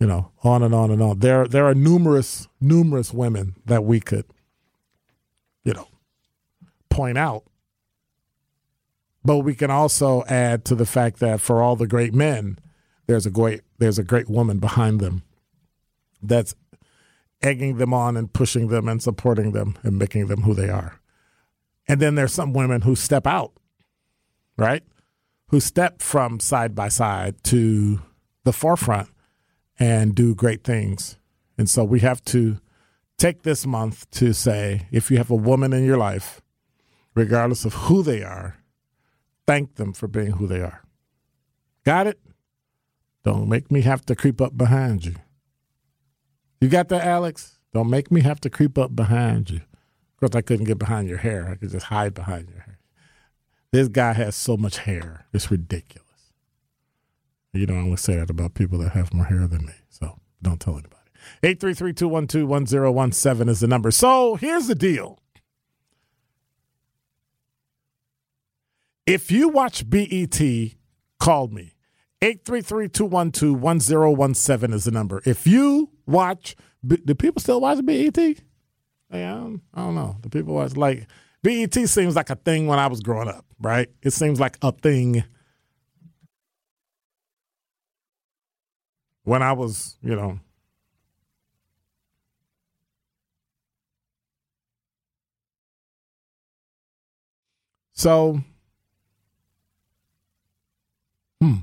you 0.00 0.06
know, 0.06 0.30
on 0.42 0.62
and 0.62 0.74
on 0.74 0.90
and 0.90 1.02
on. 1.02 1.18
There, 1.18 1.46
there 1.46 1.66
are 1.66 1.74
numerous, 1.74 2.48
numerous 2.60 3.12
women 3.12 3.56
that 3.66 3.84
we 3.84 4.00
could, 4.00 4.24
you 5.64 5.74
know, 5.74 5.88
point 6.88 7.18
out. 7.18 7.44
But 9.24 9.38
we 9.38 9.54
can 9.54 9.70
also 9.70 10.24
add 10.28 10.64
to 10.66 10.74
the 10.74 10.86
fact 10.86 11.18
that 11.18 11.40
for 11.40 11.60
all 11.60 11.76
the 11.76 11.88
great 11.88 12.14
men, 12.14 12.58
there's 13.06 13.26
a 13.26 13.30
great, 13.30 13.62
there's 13.78 13.98
a 13.98 14.04
great 14.04 14.30
woman 14.30 14.58
behind 14.58 15.00
them 15.00 15.22
that's 16.22 16.54
egging 17.42 17.76
them 17.78 17.92
on 17.92 18.16
and 18.16 18.32
pushing 18.32 18.68
them 18.68 18.88
and 18.88 19.02
supporting 19.02 19.52
them 19.52 19.76
and 19.82 19.98
making 19.98 20.28
them 20.28 20.42
who 20.42 20.54
they 20.54 20.68
are. 20.68 21.00
And 21.88 22.00
then 22.00 22.14
there's 22.14 22.32
some 22.32 22.52
women 22.52 22.82
who 22.82 22.94
step 22.94 23.26
out 23.26 23.52
right? 24.58 24.82
Who 25.48 25.60
step 25.60 26.02
from 26.02 26.40
side 26.40 26.74
by 26.74 26.88
side 26.88 27.42
to 27.44 28.00
the 28.44 28.52
forefront 28.52 29.08
and 29.78 30.14
do 30.14 30.34
great 30.34 30.64
things. 30.64 31.18
And 31.56 31.68
so 31.68 31.84
we 31.84 32.00
have 32.00 32.24
to 32.26 32.58
take 33.16 33.42
this 33.42 33.66
month 33.66 34.10
to 34.12 34.32
say 34.32 34.86
if 34.90 35.10
you 35.10 35.18
have 35.18 35.30
a 35.30 35.36
woman 35.36 35.72
in 35.72 35.84
your 35.84 35.96
life, 35.96 36.40
regardless 37.14 37.64
of 37.64 37.74
who 37.74 38.02
they 38.02 38.22
are, 38.22 38.56
thank 39.46 39.76
them 39.76 39.92
for 39.92 40.08
being 40.08 40.32
who 40.32 40.46
they 40.46 40.60
are. 40.60 40.82
Got 41.84 42.06
it? 42.06 42.18
Don't 43.24 43.48
make 43.48 43.70
me 43.70 43.82
have 43.82 44.04
to 44.06 44.14
creep 44.14 44.40
up 44.40 44.56
behind 44.56 45.04
you. 45.04 45.16
You 46.60 46.68
got 46.68 46.88
that, 46.88 47.04
Alex? 47.04 47.58
Don't 47.72 47.90
make 47.90 48.10
me 48.10 48.22
have 48.22 48.40
to 48.40 48.50
creep 48.50 48.78
up 48.78 48.96
behind 48.96 49.50
you. 49.50 49.58
Of 49.58 50.20
course, 50.20 50.34
I 50.34 50.40
couldn't 50.40 50.66
get 50.66 50.78
behind 50.78 51.08
your 51.08 51.18
hair. 51.18 51.48
I 51.48 51.54
could 51.54 51.70
just 51.70 51.86
hide 51.86 52.14
behind 52.14 52.48
your 52.48 52.60
hair. 52.60 52.77
This 53.72 53.88
guy 53.88 54.14
has 54.14 54.34
so 54.34 54.56
much 54.56 54.78
hair. 54.78 55.26
It's 55.32 55.50
ridiculous. 55.50 56.06
You 57.52 57.66
don't 57.66 57.76
only 57.78 57.96
say 57.96 58.16
that 58.16 58.30
about 58.30 58.54
people 58.54 58.78
that 58.78 58.92
have 58.92 59.12
more 59.12 59.26
hair 59.26 59.46
than 59.46 59.66
me. 59.66 59.74
So 59.88 60.20
don't 60.40 60.60
tell 60.60 60.74
anybody. 60.74 60.94
833-212-1017 61.42 63.48
is 63.48 63.58
the 63.60 63.66
number. 63.66 63.90
So 63.90 64.36
here's 64.36 64.68
the 64.68 64.74
deal. 64.74 65.18
If 69.06 69.30
you 69.30 69.48
watch 69.48 69.88
BET, 69.88 70.42
call 71.18 71.48
me. 71.48 71.72
833-212-1017 72.22 74.74
is 74.74 74.84
the 74.84 74.90
number. 74.90 75.22
If 75.24 75.46
you 75.46 75.90
watch, 76.06 76.56
do 76.86 77.14
people 77.14 77.40
still 77.40 77.60
watch 77.60 77.84
BET? 77.84 78.18
Yeah, 78.18 78.34
I 79.12 79.22
um, 79.22 79.40
don't, 79.40 79.62
I 79.74 79.80
don't 79.80 79.94
know. 79.94 80.16
Do 80.20 80.28
people 80.28 80.54
watch 80.54 80.76
like 80.76 81.06
BET 81.42 81.74
seems 81.74 82.16
like 82.16 82.30
a 82.30 82.36
thing 82.36 82.66
when 82.66 82.78
I 82.78 82.88
was 82.88 83.00
growing 83.00 83.28
up, 83.28 83.44
right? 83.60 83.88
It 84.02 84.12
seems 84.12 84.40
like 84.40 84.58
a 84.62 84.72
thing 84.72 85.24
when 89.24 89.42
I 89.42 89.52
was, 89.52 89.96
you 90.02 90.16
know, 90.16 90.40
So, 97.98 98.42
hmm. 101.40 101.56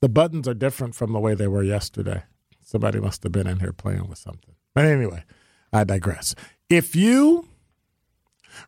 The 0.00 0.08
buttons 0.08 0.46
are 0.46 0.54
different 0.54 0.94
from 0.94 1.12
the 1.12 1.18
way 1.18 1.34
they 1.34 1.48
were 1.48 1.64
yesterday. 1.64 2.22
Somebody 2.62 3.00
must 3.00 3.24
have 3.24 3.32
been 3.32 3.48
in 3.48 3.58
here 3.58 3.72
playing 3.72 4.08
with 4.08 4.18
something. 4.18 4.54
But 4.76 4.84
anyway, 4.84 5.24
I 5.72 5.82
digress. 5.82 6.36
If 6.70 6.94
you, 6.94 7.48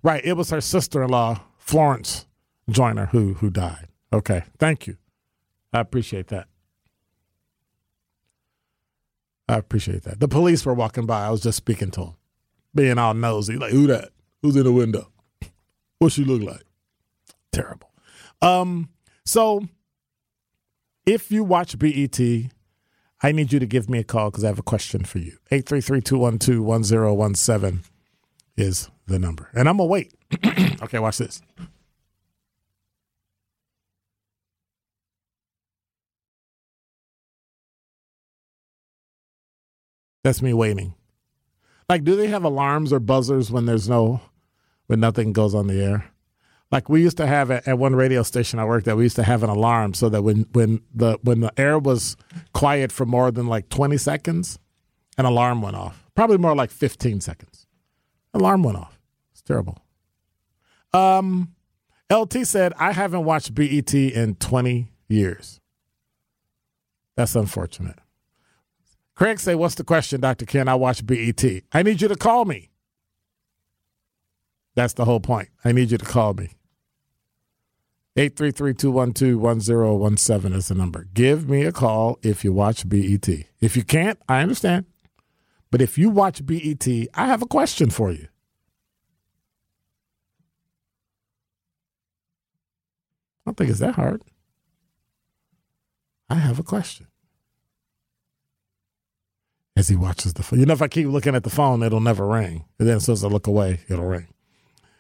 right, 0.03 0.25
it 0.25 0.35
was 0.35 0.51
her 0.51 0.61
sister 0.61 1.03
in 1.03 1.11
law, 1.11 1.41
Florence 1.59 2.27
Joyner, 2.69 3.07
who, 3.07 3.35
who 3.35 3.51
died. 3.51 3.89
Okay, 4.13 4.45
thank 4.59 4.87
you. 4.87 4.97
I 5.73 5.81
appreciate 5.81 6.29
that. 6.29 6.47
I 9.49 9.57
appreciate 9.57 10.05
that. 10.05 10.21
The 10.21 10.29
police 10.29 10.65
were 10.65 10.75
walking 10.75 11.07
by. 11.07 11.27
I 11.27 11.31
was 11.31 11.43
just 11.43 11.59
speaking 11.59 11.91
to 11.93 12.01
them, 12.01 12.15
being 12.75 12.99
all 12.99 13.15
nosy, 13.15 13.57
like, 13.57 13.73
who 13.73 13.87
that? 13.89 14.11
Who's 14.43 14.57
in 14.57 14.65
the 14.65 14.73
window? 14.73 15.11
What 15.99 16.13
she 16.13 16.25
look 16.25 16.43
like? 16.43 16.63
Terrible. 17.53 17.91
Um, 18.43 18.91
so 19.25 19.67
if 21.07 21.33
you 21.33 21.45
watch 21.45 21.79
BET, 21.79 22.21
I 23.23 23.33
need 23.33 23.53
you 23.53 23.59
to 23.59 23.67
give 23.67 23.89
me 23.89 23.99
a 23.99 24.05
call 24.05 24.31
because 24.31 24.45
I 24.45 24.49
have 24.49 24.59
a 24.59 24.63
question 24.63 25.05
for 25.05 25.19
you. 25.19 25.39
833-212-1017 25.51 27.79
is 28.57 28.91
the 29.07 29.19
number. 29.19 29.49
And 29.55 29.69
I'm 29.69 29.77
going 29.77 29.89
to 29.89 29.93
wait. 29.93 30.15
okay, 30.83 30.99
watch 30.99 31.19
this. 31.19 31.43
That's 40.23 40.41
me 40.41 40.55
waiting. 40.55 40.95
Like, 41.89 42.03
do 42.03 42.17
they 42.17 42.29
have 42.29 42.45
alarms 42.45 42.93
or 42.93 42.99
buzzers 42.99 43.51
when 43.51 43.67
there's 43.67 43.89
no, 43.89 44.23
when 44.87 45.01
nothing 45.01 45.35
goes 45.35 45.55
on 45.55 45.67
the 45.67 45.83
air? 45.83 46.11
Like 46.75 46.89
we 46.89 47.03
used 47.03 47.19
to 47.19 47.27
have 47.29 47.53
at, 47.53 47.69
at 47.69 47.79
one 47.79 47.95
radio 47.95 48.25
station 48.25 48.59
I 48.59 48.65
worked 48.65 48.89
at, 48.89 48.97
we 48.97 49.05
used 49.05 49.15
to 49.15 49.23
have 49.23 49.45
an 49.45 49.49
alarm 49.49 49.95
so 49.95 50.09
that 50.09 50.23
when 50.23 50.47
when 50.55 50.81
the 50.93 51.19
when 51.23 51.39
the 51.39 51.53
air 51.57 51.79
was 51.79 52.17
quiet 52.53 52.91
for 52.91 53.07
more 53.07 53.31
than 53.31 53.47
like 53.47 53.69
twenty 53.69 53.97
seconds, 53.97 54.59
an 55.17 55.25
alarm 55.25 55.63
went 55.63 55.77
off. 55.77 56.05
Probably 56.17 56.37
more 56.37 56.57
like 56.57 56.73
fifteen 56.73 57.21
seconds. 57.21 57.69
Alarm 58.33 58.65
went 58.65 58.77
off. 58.77 58.94
Terrible. 59.47 59.79
Um, 60.93 61.55
LT 62.11 62.47
said 62.47 62.73
I 62.79 62.93
haven't 62.93 63.25
watched 63.25 63.55
BET 63.55 63.95
in 63.95 64.35
twenty 64.37 64.93
years. 65.09 65.61
That's 67.17 67.35
unfortunate. 67.35 67.99
Craig 69.15 69.39
say, 69.39 69.55
"What's 69.55 69.77
the 69.77 69.85
question, 69.85 70.21
Doctor 70.21 70.47
Ken? 70.47 70.69
I 70.69 70.75
watch 70.75 71.07
BET. 71.07 71.45
I 71.73 71.83
need 71.83 72.03
you 72.03 72.09
to 72.09 72.17
call 72.17 72.45
me." 72.45 72.71
That's 74.75 74.95
the 74.95 75.05
whole 75.05 75.21
point. 75.21 75.51
I 75.65 75.71
need 75.73 75.93
you 75.93 75.99
to 75.99 76.05
call 76.05 76.35
me. 76.35 76.51
833-212-1017 78.17 80.55
is 80.55 80.69
the 80.69 80.75
number. 80.75 81.09
Give 81.15 81.49
me 81.49 81.65
a 81.65 81.73
call 81.73 82.19
if 82.23 82.45
you 82.45 82.53
watch 82.53 82.89
BET. 82.89 83.29
If 83.61 83.77
you 83.77 83.83
can't, 83.83 84.21
I 84.29 84.41
understand. 84.41 84.87
But 85.71 85.83
if 85.83 85.99
you 85.99 86.11
watch 86.11 86.47
BET, 86.47 86.87
I 87.15 87.27
have 87.27 87.43
a 87.43 87.47
question 87.47 87.91
for 87.91 88.13
you. 88.13 88.29
I 93.45 93.51
don't 93.51 93.57
think 93.57 93.71
it's 93.71 93.81
that 93.81 93.95
hard. 93.95 94.23
I 96.31 96.37
have 96.37 96.59
a 96.59 96.63
question. 96.63 97.09
As 99.77 99.89
he 99.89 99.97
watches 99.97 100.35
the 100.35 100.43
phone. 100.43 100.61
You 100.61 100.67
know, 100.67 100.73
if 100.73 100.83
I 100.83 100.89
keep 100.89 101.09
looking 101.09 101.35
at 101.35 101.45
the 101.45 101.51
phone, 101.51 101.83
it'll 101.83 102.01
never 102.01 102.27
ring. 102.27 102.65
And 102.79 102.89
then 102.89 102.97
as 102.97 103.05
soon 103.05 103.15
as 103.15 103.25
I 103.25 103.29
look 103.29 103.47
away, 103.47 103.81
it'll 103.89 104.07
ring. 104.07 104.29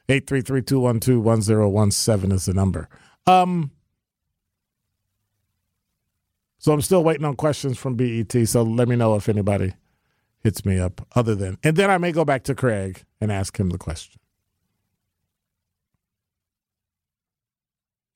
833-212-1017 0.08 2.32
is 2.32 2.46
the 2.46 2.54
number. 2.54 2.88
Um, 3.26 3.70
so 6.58 6.72
I'm 6.72 6.82
still 6.82 7.04
waiting 7.04 7.24
on 7.24 7.36
questions 7.36 7.78
from 7.78 7.94
BET. 7.94 8.32
So 8.48 8.62
let 8.62 8.88
me 8.88 8.96
know 8.96 9.14
if 9.14 9.28
anybody 9.28 9.74
hits 10.42 10.64
me 10.64 10.78
up 10.78 11.06
other 11.14 11.34
than, 11.34 11.58
and 11.62 11.76
then 11.76 11.90
I 11.90 11.98
may 11.98 12.12
go 12.12 12.24
back 12.24 12.44
to 12.44 12.54
Craig 12.54 13.02
and 13.20 13.30
ask 13.32 13.58
him 13.58 13.70
the 13.70 13.78
question. 13.78 14.20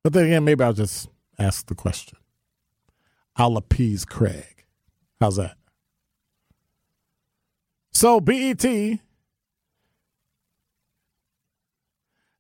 But 0.03 0.13
then 0.13 0.27
again, 0.27 0.45
maybe 0.45 0.65
I'll 0.65 0.73
just 0.73 1.09
ask 1.39 1.67
the 1.67 1.75
question. 1.75 2.19
I'll 3.37 3.57
appease 3.57 4.05
Craig. 4.05 4.65
How's 5.21 5.37
that? 5.37 5.57
So 7.93 8.21
BET 8.21 8.65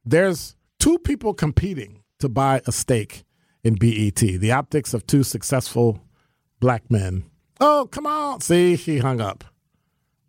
There's 0.08 0.56
two 0.78 0.98
people 0.98 1.34
competing 1.34 2.02
to 2.18 2.30
buy 2.30 2.62
a 2.66 2.72
stake 2.72 3.24
in 3.62 3.74
BET. 3.74 4.14
The 4.16 4.52
optics 4.52 4.94
of 4.94 5.06
two 5.06 5.22
successful 5.22 6.02
black 6.60 6.90
men. 6.90 7.24
Oh, 7.60 7.86
come 7.90 8.06
on. 8.06 8.40
See, 8.40 8.74
he 8.74 8.98
hung 8.98 9.20
up. 9.20 9.44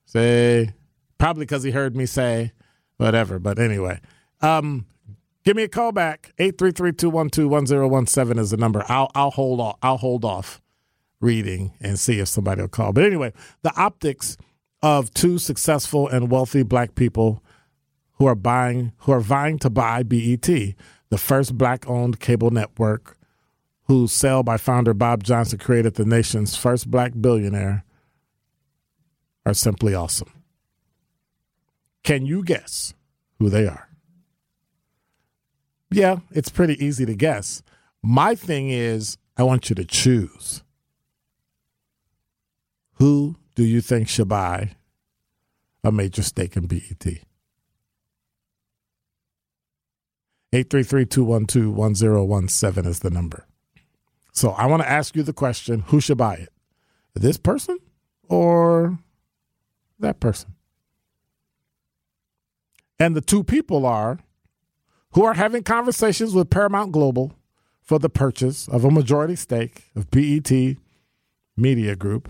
See, 0.06 0.72
probably 1.18 1.44
because 1.46 1.64
he 1.64 1.72
heard 1.72 1.96
me 1.96 2.06
say 2.06 2.52
whatever. 2.98 3.40
But 3.40 3.58
anyway, 3.58 4.02
um, 4.42 4.86
give 5.44 5.56
me 5.56 5.64
a 5.64 5.68
call 5.68 5.92
back. 5.92 6.34
833-212-1017 6.40 8.40
is 8.40 8.52
the 8.52 8.58
number. 8.58 8.84
I'll 8.88 9.10
I'll 9.16 9.32
hold 9.32 9.60
off. 9.60 9.78
I'll 9.82 9.98
hold 9.98 10.26
off 10.26 10.62
reading 11.22 11.74
and 11.82 12.00
see 12.00 12.20
if 12.20 12.28
somebody 12.28 12.62
will 12.62 12.70
call. 12.70 12.94
But 12.94 13.06
anyway, 13.06 13.34
the 13.62 13.76
optics 13.76 14.38
of 14.82 15.14
two 15.14 15.38
successful 15.38 16.08
and 16.08 16.32
wealthy 16.32 16.64
black 16.64 16.96
people 16.96 17.44
who 18.14 18.26
are 18.26 18.36
buying 18.36 18.94
who 19.00 19.12
are 19.12 19.20
vying 19.20 19.60
to 19.60 19.70
buy 19.70 20.04
BET, 20.04 20.46
the 20.46 21.18
first 21.18 21.58
black-owned 21.58 22.20
cable 22.20 22.52
network 22.52 23.18
whose 23.90 24.12
sale 24.12 24.44
by 24.44 24.56
founder 24.56 24.94
Bob 24.94 25.24
Johnson 25.24 25.58
created 25.58 25.96
the 25.96 26.06
nation's 26.06 26.56
first 26.56 26.92
black 26.92 27.12
billionaire 27.20 27.84
are 29.46 29.54
simply 29.54 29.96
awesome. 29.96 30.32
Can 32.04 32.26
you 32.26 32.44
guess 32.44 32.94
who 33.40 33.50
they 33.50 33.68
are? 33.68 33.89
Yeah, 35.92 36.18
it's 36.32 36.50
pretty 36.50 36.84
easy 36.84 37.06
to 37.06 37.16
guess. 37.16 37.62
My 38.04 38.36
thing 38.36 38.70
is, 38.70 39.18
I 39.38 39.44
want 39.44 39.70
you 39.70 39.76
to 39.76 39.86
choose. 39.86 40.64
Who 42.96 43.38
do 43.56 43.64
you 43.64 43.82
think 43.82 44.08
should 44.08 44.28
buy 44.28 44.72
a 45.84 45.92
major 45.92 46.24
stake 46.24 46.56
in 46.56 46.68
BET? 46.68 47.06
833-212-1017 50.54 52.86
is 52.86 53.00
the 53.00 53.10
number. 53.10 53.46
So 54.32 54.52
I 54.52 54.66
want 54.66 54.84
to 54.84 54.90
ask 54.90 55.16
you 55.16 55.24
the 55.24 55.34
question, 55.34 55.84
who 55.88 56.02
should 56.02 56.18
buy 56.18 56.36
it? 56.36 56.50
This 57.14 57.38
person 57.38 57.78
or 58.28 59.00
that 60.00 60.20
person? 60.20 60.54
And 63.00 63.16
the 63.16 63.22
two 63.22 63.44
people 63.44 63.86
are 63.86 64.20
who 65.14 65.24
are 65.24 65.34
having 65.34 65.64
conversations 65.64 66.34
with 66.34 66.50
Paramount 66.50 66.92
Global 66.92 67.34
for 67.82 68.00
the 68.00 68.10
purchase 68.10 68.68
of 68.68 68.86
a 68.86 68.92
majority 68.92 69.36
stake 69.36 69.86
of 69.96 70.12
BET 70.12 70.52
Media 71.58 71.96
Group. 71.96 72.30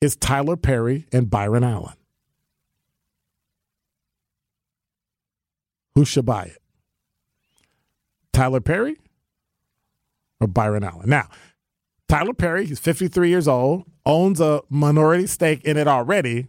Is 0.00 0.14
Tyler 0.14 0.56
Perry 0.56 1.06
and 1.10 1.30
Byron 1.30 1.64
Allen. 1.64 1.94
Who 5.94 6.04
should 6.04 6.26
buy 6.26 6.44
it? 6.44 6.58
Tyler 8.34 8.60
Perry 8.60 8.98
or 10.38 10.46
Byron 10.46 10.84
Allen? 10.84 11.08
Now, 11.08 11.28
Tyler 12.06 12.34
Perry, 12.34 12.66
he's 12.66 12.78
53 12.78 13.30
years 13.30 13.48
old, 13.48 13.84
owns 14.04 14.38
a 14.38 14.60
minority 14.68 15.26
stake 15.26 15.64
in 15.64 15.78
it 15.78 15.88
already, 15.88 16.48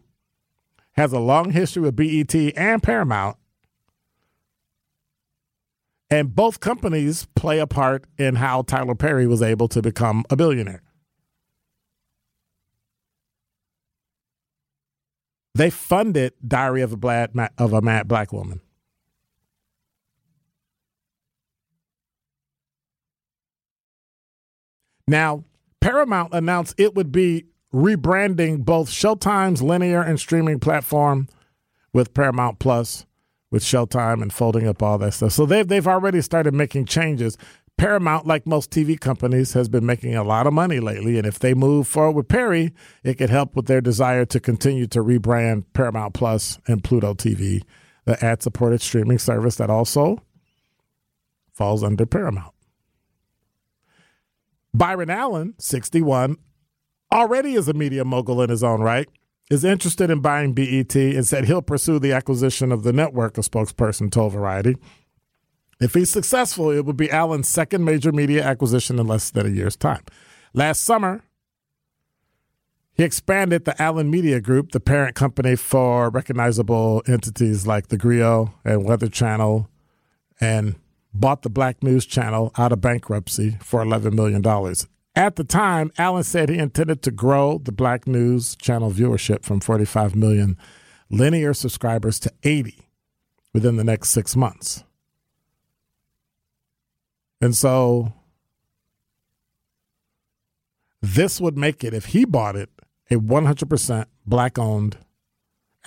has 0.98 1.14
a 1.14 1.20
long 1.20 1.52
history 1.52 1.84
with 1.84 1.96
BET 1.96 2.34
and 2.58 2.82
Paramount. 2.82 3.38
And 6.10 6.34
both 6.34 6.60
companies 6.60 7.28
play 7.36 7.60
a 7.60 7.68
part 7.68 8.06
in 8.18 8.36
how 8.36 8.64
Tyler 8.64 8.96
Perry 8.96 9.28
was 9.28 9.42
able 9.42 9.68
to 9.68 9.82
become 9.82 10.26
a 10.30 10.36
billionaire. 10.36 10.82
They 15.54 15.70
funded 15.70 16.34
Diary 16.46 16.82
of 16.82 16.94
a, 16.94 16.98
Black, 16.98 17.32
of 17.58 17.74
a 17.74 17.82
Mad 17.82 18.08
Black 18.08 18.32
Woman. 18.32 18.62
Now, 25.08 25.46
Paramount 25.82 26.34
announced 26.34 26.76
it 26.78 26.96
would 26.96 27.12
be 27.12 27.46
rebranding 27.74 28.64
both 28.64 28.90
Showtime's 28.90 29.62
linear 29.62 30.02
and 30.02 30.20
streaming 30.20 30.60
platform 30.60 31.28
with 31.94 32.14
Paramount 32.14 32.60
Plus, 32.60 33.06
with 33.52 33.64
Showtime 33.64 34.22
and 34.22 34.32
folding 34.32 34.68
up 34.68 34.82
all 34.84 34.98
that 35.00 35.14
stuff. 35.14 35.32
So 35.32 35.46
they've 35.46 35.68
they've 35.68 35.88
already 35.88 36.22
started 36.22 36.54
making 36.54 36.86
changes. 36.86 37.38
Paramount, 37.78 38.26
like 38.26 38.48
most 38.48 38.72
TV 38.72 39.00
companies, 39.00 39.54
has 39.54 39.70
been 39.70 39.86
making 39.86 40.16
a 40.16 40.24
lot 40.24 40.48
of 40.48 40.54
money 40.54 40.80
lately. 40.80 41.18
And 41.18 41.28
if 41.28 41.38
they 41.38 41.54
move 41.54 41.88
forward 41.88 42.16
with 42.16 42.28
Perry, 42.28 42.74
it 43.04 43.16
could 43.16 43.30
help 43.30 43.56
with 43.56 43.68
their 43.68 43.82
desire 43.82 44.26
to 44.26 44.40
continue 44.40 44.88
to 44.88 45.04
rebrand 45.04 45.66
Paramount 45.74 46.16
Plus 46.16 46.60
and 46.68 46.84
Pluto 46.84 47.14
TV, 47.14 47.62
the 48.06 48.24
ad 48.26 48.42
supported 48.42 48.82
streaming 48.82 49.20
service 49.20 49.58
that 49.58 49.70
also 49.70 50.24
falls 51.54 51.84
under 51.84 52.08
Paramount. 52.08 52.54
Byron 54.74 55.12
Allen, 55.12 55.54
61, 55.60 56.38
already 57.12 57.54
is 57.54 57.68
a 57.68 57.74
media 57.74 58.06
mogul 58.06 58.42
in 58.42 58.50
his 58.50 58.64
own 58.64 58.82
right, 58.82 59.08
is 59.50 59.64
interested 59.64 60.10
in 60.10 60.20
buying 60.20 60.54
BET 60.54 60.96
and 60.96 61.26
said 61.26 61.46
he'll 61.46 61.62
pursue 61.62 62.00
the 62.00 62.12
acquisition 62.12 62.72
of 62.72 62.84
the 62.84 62.94
network, 62.94 63.38
a 63.38 63.42
spokesperson 63.42 64.12
told 64.12 64.34
Variety. 64.34 64.76
If 65.80 65.94
he's 65.94 66.12
successful, 66.12 66.72
it 66.72 66.86
would 66.86 66.98
be 66.98 67.12
Allen's 67.12 67.48
second 67.48 67.86
major 67.86 68.12
media 68.12 68.44
acquisition 68.44 69.00
in 69.00 69.08
less 69.08 69.30
than 69.30 69.46
a 69.46 69.50
year's 69.50 69.76
time. 69.76 70.04
Last 70.54 70.84
summer, 70.84 71.24
he 72.94 73.04
expanded 73.04 73.66
the 73.66 73.80
Allen 73.80 74.10
Media 74.10 74.42
Group, 74.42 74.72
the 74.72 74.80
parent 74.80 75.16
company 75.16 75.56
for 75.56 76.10
recognizable 76.10 77.04
entities 77.08 77.68
like 77.68 77.90
the 77.90 77.98
Grio 77.98 78.56
and 78.66 78.86
Weather 78.86 79.08
Channel, 79.08 79.70
and 80.42 80.76
bought 81.14 81.44
the 81.44 81.50
Black 81.50 81.84
News 81.84 82.08
Channel 82.08 82.52
out 82.58 82.72
of 82.72 82.82
bankruptcy 82.82 83.58
for 83.62 83.84
$11 83.86 84.14
million. 84.14 84.42
At 85.18 85.36
the 85.36 85.44
time, 85.44 85.92
Allen 85.98 86.24
said 86.24 86.48
he 86.48 86.60
intended 86.60 87.02
to 87.02 87.10
grow 87.10 87.58
the 87.58 87.72
Black 87.72 88.06
News 88.06 88.56
Channel 88.56 88.92
viewership 88.92 89.44
from 89.44 89.60
45 89.60 90.16
million 90.16 90.56
linear 91.10 91.56
subscribers 91.56 92.20
to 92.20 92.32
80 92.44 92.88
within 93.52 93.78
the 93.78 93.84
next 93.84 94.12
six 94.12 94.36
months. 94.36 94.84
And 97.42 97.56
so 97.56 98.14
this 101.02 101.42
would 101.42 101.58
make 101.58 101.84
it, 101.84 101.96
if 101.96 102.06
he 102.06 102.24
bought 102.24 102.56
it, 102.56 102.70
a 103.10 103.16
100% 103.16 104.06
black 104.28 104.60
owned, 104.60 105.00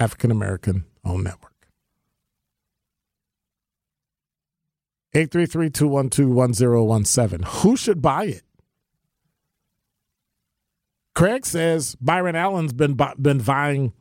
African 0.00 0.32
American 0.32 0.86
owned 1.04 1.22
network. 1.22 1.68
833 5.14 5.70
212 5.70 6.28
1017. 6.34 7.46
Who 7.62 7.76
should 7.76 8.02
buy 8.02 8.24
it? 8.24 8.42
Craig 11.20 11.44
says 11.44 11.96
Byron 11.96 12.35
Allen's 12.35 12.72
been 12.72 12.96
been 13.20 13.38
vying 13.38 13.92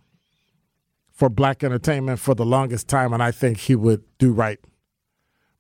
for 1.11 1.27
black 1.27 1.65
entertainment 1.65 2.17
for 2.17 2.33
the 2.33 2.45
longest 2.45 2.87
time, 2.87 3.11
and 3.11 3.21
I 3.21 3.29
think 3.29 3.57
he 3.57 3.75
would 3.75 4.05
do 4.19 4.31
right 4.31 4.57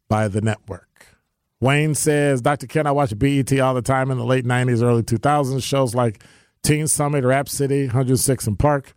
by 0.07 0.29
the 0.29 0.39
network. 0.39 1.17
Wayne 1.59 1.95
says, 1.95 2.41
Dr. 2.41 2.65
Ken, 2.65 2.87
I 2.87 2.93
watch 2.93 3.19
BET 3.19 3.59
all 3.59 3.73
the 3.73 3.81
time 3.81 4.09
in 4.09 4.17
the 4.17 4.23
late 4.23 4.45
90s, 4.45 4.81
early 4.81 5.03
2000s. 5.03 5.61
Shows 5.61 5.93
like 5.93 6.23
Teen 6.63 6.87
Summit, 6.87 7.25
Rap 7.25 7.49
City, 7.49 7.87
106 7.87 8.47
and 8.47 8.57
Park 8.57 8.93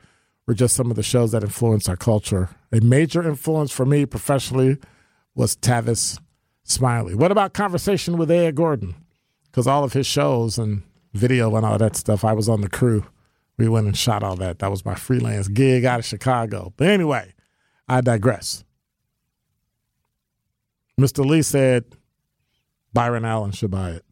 were 0.47 0.55
just 0.55 0.77
some 0.77 0.89
of 0.89 0.95
the 0.95 1.03
shows 1.03 1.33
that 1.33 1.43
influenced 1.43 1.89
our 1.89 1.97
culture. 1.97 2.49
A 2.71 2.79
major 2.79 3.29
influence 3.29 3.73
for 3.73 3.85
me 3.85 4.07
professionally 4.07 4.79
was 5.35 5.57
Tavis 5.57 6.21
Smiley. 6.63 7.17
What 7.17 7.33
about 7.33 7.55
Conversation 7.55 8.17
with 8.17 8.31
Ed 8.31 8.55
Gordon? 8.55 8.95
Because 9.47 9.67
all 9.67 9.83
of 9.83 9.95
his 9.95 10.07
shows 10.07 10.59
and 10.59 10.85
video 11.13 11.55
and 11.57 11.65
all 11.65 11.79
that 11.79 11.97
stuff, 11.97 12.25
I 12.25 12.33
was 12.33 12.49
on 12.49 12.61
the 12.61 12.69
crew. 12.69 13.05
We 13.59 13.69
went 13.69 13.87
and 13.87 13.97
shot 13.97 14.23
all 14.23 14.37
that. 14.37 14.59
That 14.61 14.71
was 14.71 14.85
my 14.85 14.95
freelance 14.95 15.49
gig 15.49 15.85
out 15.85 16.01
of 16.01 16.07
Chicago. 16.07 16.73
But 16.77 16.89
anyway, 16.89 17.35
I 17.89 18.01
digress. 18.01 18.65
Mr. 21.01 21.25
Lee 21.25 21.43
said, 21.43 21.85
Byron 22.93 23.25
Allen 23.25 23.53
should 23.53 23.71
buy 23.71 23.91
it. 23.91 24.05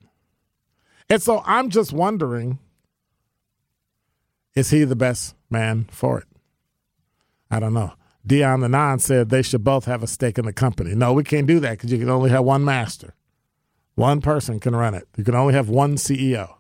And 1.09 1.23
so 1.23 1.43
I'm 1.45 1.71
just 1.71 1.93
wondering 1.93 2.59
is 4.55 4.71
he 4.71 4.85
the 4.85 4.97
best 4.97 5.37
man 5.49 5.87
for 5.91 6.19
it? 6.19 6.27
I 7.51 7.61
don't 7.61 7.73
know. 7.73 7.93
Dion 8.27 8.61
the 8.61 8.69
Non 8.69 8.99
said 8.99 9.31
they 9.31 9.43
should 9.43 9.65
both 9.65 9.87
have 9.87 10.03
a 10.03 10.07
stake 10.07 10.39
in 10.39 10.45
the 10.45 10.53
company. 10.53 10.95
No, 10.95 11.13
we 11.13 11.25
can't 11.25 11.47
do 11.47 11.61
that 11.61 11.73
because 11.73 11.91
you 11.91 11.99
can 11.99 12.11
only 12.11 12.31
have 12.31 12.45
one 12.45 12.65
master. 12.65 13.15
One 13.95 14.21
person 14.21 14.61
can 14.61 14.77
run 14.77 14.95
it. 14.95 15.09
You 15.17 15.25
can 15.25 15.35
only 15.35 15.55
have 15.55 15.69
one 15.69 15.97
CEO. 15.97 16.57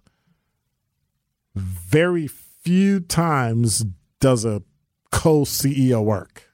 Very 1.54 2.26
few 2.26 3.00
times 3.00 3.84
does 4.20 4.44
a 4.44 4.62
co 5.10 5.42
CEO 5.42 6.04
work. 6.04 6.44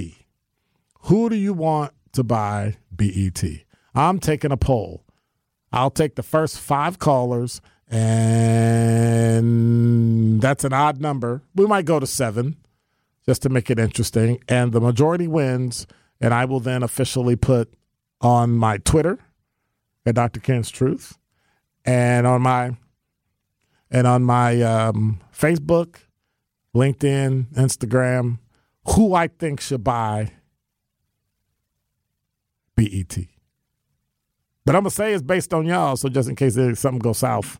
Who 1.02 1.30
do 1.30 1.36
you 1.36 1.54
want 1.54 1.92
to 2.12 2.22
buy 2.22 2.76
BET? 2.92 3.42
I'm 3.94 4.18
taking 4.18 4.52
a 4.52 4.58
poll. 4.58 5.06
I'll 5.72 5.90
take 5.90 6.16
the 6.16 6.22
first 6.22 6.60
five 6.60 6.98
callers, 6.98 7.62
and 7.90 9.38
that's 10.40 10.64
an 10.64 10.72
odd 10.72 11.00
number. 11.00 11.42
We 11.54 11.66
might 11.66 11.84
go 11.84 12.00
to 12.00 12.06
seven 12.06 12.56
just 13.26 13.42
to 13.42 13.48
make 13.48 13.70
it 13.70 13.78
interesting. 13.78 14.42
And 14.48 14.72
the 14.72 14.80
majority 14.80 15.28
wins, 15.28 15.86
and 16.20 16.32
I 16.32 16.44
will 16.44 16.60
then 16.60 16.82
officially 16.82 17.36
put 17.36 17.72
on 18.20 18.52
my 18.56 18.78
Twitter 18.78 19.18
at 20.06 20.14
Dr. 20.14 20.40
Ken's 20.40 20.70
Truth, 20.70 21.18
and 21.84 22.26
on 22.26 22.42
my 22.42 22.76
and 23.90 24.06
on 24.06 24.22
my 24.22 24.60
um, 24.62 25.20
Facebook, 25.32 25.96
LinkedIn, 26.74 27.46
Instagram, 27.54 28.38
who 28.94 29.14
I 29.14 29.28
think 29.28 29.60
should 29.60 29.82
buy 29.84 30.32
BET. 32.76 33.18
But 34.64 34.74
I'm 34.76 34.82
gonna 34.82 34.90
say 34.90 35.14
it's 35.14 35.22
based 35.22 35.54
on 35.54 35.66
y'all, 35.66 35.96
so 35.96 36.08
just 36.08 36.28
in 36.28 36.36
case 36.36 36.54
something 36.54 36.98
goes 36.98 37.18
south, 37.18 37.58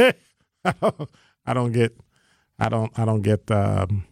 I 0.64 1.54
don't 1.54 1.72
get, 1.72 1.96
I 2.58 2.68
don't, 2.68 2.96
I 2.98 3.04
don't 3.04 3.22
get, 3.22 3.50
um, 3.50 4.04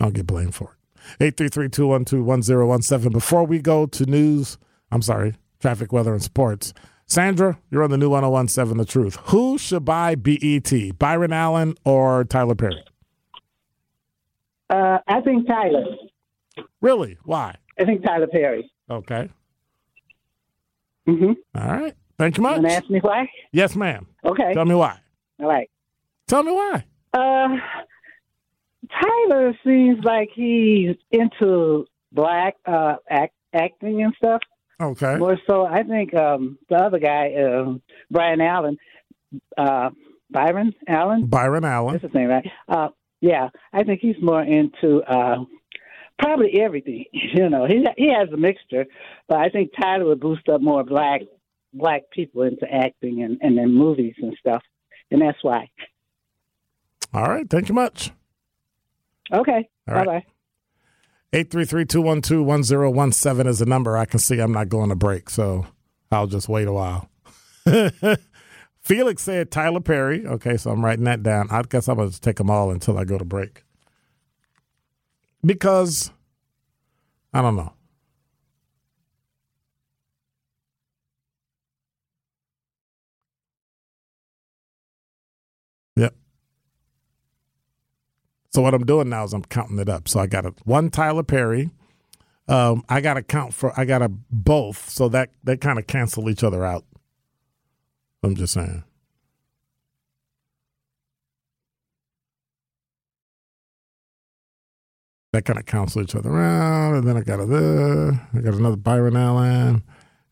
I 0.00 0.04
don't 0.04 0.14
get 0.14 0.26
blamed 0.26 0.54
for 0.54 0.76
it. 1.20 1.36
833-212-1017. 1.36 3.12
Before 3.12 3.44
we 3.44 3.60
go 3.60 3.86
to 3.86 4.04
news 4.04 4.58
I'm 4.90 5.02
sorry, 5.02 5.34
traffic, 5.60 5.92
weather, 5.92 6.12
and 6.12 6.22
sports. 6.22 6.72
Sandra, 7.06 7.58
you're 7.70 7.82
on 7.82 7.90
the 7.90 7.98
new 7.98 8.10
1017 8.10 8.76
The 8.76 8.84
Truth. 8.84 9.16
Who 9.26 9.58
should 9.58 9.84
buy 9.84 10.14
BET, 10.14 10.98
Byron 10.98 11.32
Allen 11.32 11.74
or 11.84 12.24
Tyler 12.24 12.54
Perry? 12.54 12.84
Uh, 14.70 14.98
I 15.06 15.20
think 15.22 15.46
Tyler. 15.46 15.84
Really? 16.80 17.16
Why? 17.24 17.56
I 17.78 17.84
think 17.84 18.04
Tyler 18.04 18.26
Perry. 18.26 18.70
Okay. 18.90 19.30
Mm-hmm. 21.06 21.32
All 21.58 21.72
right. 21.72 21.94
Thank 22.18 22.36
you 22.36 22.42
much. 22.42 22.60
You 22.60 22.68
ask 22.68 22.90
me 22.90 22.98
why? 23.00 23.30
Yes, 23.52 23.76
ma'am. 23.76 24.06
Okay. 24.24 24.52
Tell 24.52 24.64
me 24.64 24.74
why. 24.74 24.98
All 25.40 25.48
right. 25.48 25.70
Tell 26.26 26.42
me 26.42 26.52
why. 26.52 26.84
Uh, 27.14 27.56
Tyler 29.00 29.54
seems 29.64 30.04
like 30.04 30.30
he's 30.34 30.96
into 31.10 31.86
black 32.12 32.56
uh, 32.66 32.96
act, 33.08 33.34
acting 33.52 34.02
and 34.02 34.14
stuff. 34.16 34.40
Okay. 34.80 35.16
More 35.16 35.38
so, 35.48 35.64
I 35.64 35.82
think 35.82 36.14
um, 36.14 36.58
the 36.68 36.76
other 36.76 36.98
guy, 36.98 37.32
uh, 37.34 37.74
Brian 38.10 38.40
Allen, 38.40 38.76
uh, 39.56 39.90
Byron 40.30 40.74
Allen. 40.86 41.26
Byron 41.26 41.64
Allen. 41.64 41.94
That's 41.94 42.04
his 42.04 42.14
name, 42.14 42.28
right? 42.28 42.46
Uh, 42.68 42.88
yeah, 43.20 43.48
I 43.72 43.82
think 43.82 44.00
he's 44.00 44.20
more 44.22 44.42
into 44.42 45.02
uh, 45.02 45.44
probably 46.18 46.60
everything. 46.60 47.04
You 47.34 47.48
know, 47.50 47.66
he 47.66 47.84
he 47.96 48.12
has 48.12 48.28
a 48.32 48.36
mixture, 48.36 48.86
but 49.28 49.38
I 49.38 49.48
think 49.50 49.70
Tyler 49.78 50.06
would 50.06 50.20
boost 50.20 50.48
up 50.48 50.60
more 50.60 50.82
black 50.82 51.20
black 51.78 52.02
people 52.10 52.42
into 52.42 52.66
acting 52.70 53.22
and 53.22 53.38
and 53.40 53.58
in 53.58 53.72
movies 53.72 54.14
and 54.20 54.36
stuff, 54.38 54.62
and 55.10 55.22
that's 55.22 55.42
why. 55.42 55.70
All 57.14 57.28
right. 57.28 57.48
Thank 57.48 57.68
you 57.68 57.74
much. 57.74 58.10
Okay. 59.32 59.68
All 59.88 59.94
bye 59.94 60.04
bye. 60.04 60.24
833-212-1017 61.32 63.46
is 63.46 63.58
the 63.58 63.66
number. 63.66 63.98
I 63.98 64.06
can 64.06 64.18
see 64.18 64.38
I'm 64.38 64.52
not 64.52 64.70
going 64.70 64.88
to 64.88 64.96
break, 64.96 65.28
so 65.28 65.66
I'll 66.10 66.26
just 66.26 66.48
wait 66.48 66.66
a 66.66 66.72
while. 66.72 67.10
Felix 68.80 69.22
said 69.22 69.50
Tyler 69.50 69.80
Perry. 69.80 70.26
Okay, 70.26 70.56
so 70.56 70.70
I'm 70.70 70.82
writing 70.82 71.04
that 71.04 71.22
down. 71.22 71.48
I 71.50 71.60
guess 71.62 71.86
I'm 71.88 71.96
going 71.96 72.10
to 72.10 72.20
take 72.20 72.36
them 72.36 72.48
all 72.48 72.70
until 72.70 72.98
I 72.98 73.04
go 73.04 73.18
to 73.18 73.26
break. 73.26 73.64
Because, 75.44 76.10
I 77.34 77.42
don't 77.42 77.56
know. 77.56 77.74
So 88.58 88.62
what 88.62 88.74
I'm 88.74 88.84
doing 88.84 89.08
now 89.08 89.22
is 89.22 89.32
I'm 89.32 89.44
counting 89.44 89.78
it 89.78 89.88
up. 89.88 90.08
So 90.08 90.18
I 90.18 90.26
got 90.26 90.44
a, 90.44 90.52
one 90.64 90.90
Tyler 90.90 91.22
Perry, 91.22 91.70
Um, 92.48 92.82
I 92.88 93.00
got 93.00 93.14
to 93.14 93.22
count 93.22 93.54
for 93.54 93.78
I 93.78 93.84
got 93.84 93.98
to 93.98 94.08
both, 94.08 94.88
so 94.90 95.08
that 95.10 95.30
they 95.44 95.56
kind 95.56 95.78
of 95.78 95.86
cancel 95.86 96.28
each 96.28 96.42
other 96.42 96.64
out. 96.64 96.84
I'm 98.24 98.34
just 98.34 98.54
saying. 98.54 98.82
That 105.32 105.44
kind 105.44 105.58
of 105.58 105.66
cancel 105.66 106.02
each 106.02 106.16
other 106.16 106.36
out, 106.40 106.94
and 106.94 107.06
then 107.06 107.16
I 107.16 107.20
got 107.20 107.38
a 107.38 107.42
uh, 107.42 108.16
I 108.34 108.40
got 108.40 108.54
another 108.54 108.76
Byron 108.76 109.16
Allen, 109.16 109.84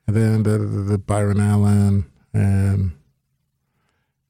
and 0.07 0.17
then 0.17 0.43
the, 0.43 0.59
the, 0.59 0.83
the 0.83 0.99
Byron 0.99 1.39
Allen, 1.39 2.11
and 2.33 2.93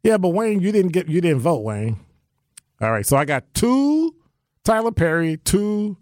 yeah, 0.02 0.18
but 0.18 0.30
Wayne, 0.30 0.60
you 0.60 0.72
didn't 0.72 0.92
get 0.92 1.08
you 1.08 1.20
didn't 1.20 1.40
vote, 1.40 1.60
Wayne. 1.60 2.00
All 2.80 2.90
right, 2.92 3.06
so 3.06 3.16
I 3.16 3.24
got 3.24 3.44
two 3.54 4.14
Tyler 4.64 4.92
Perry, 4.92 5.38
two 5.38 5.96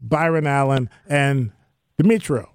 Byron 0.00 0.46
Allen, 0.46 0.88
and 1.08 1.50
Demetrio. 1.98 2.48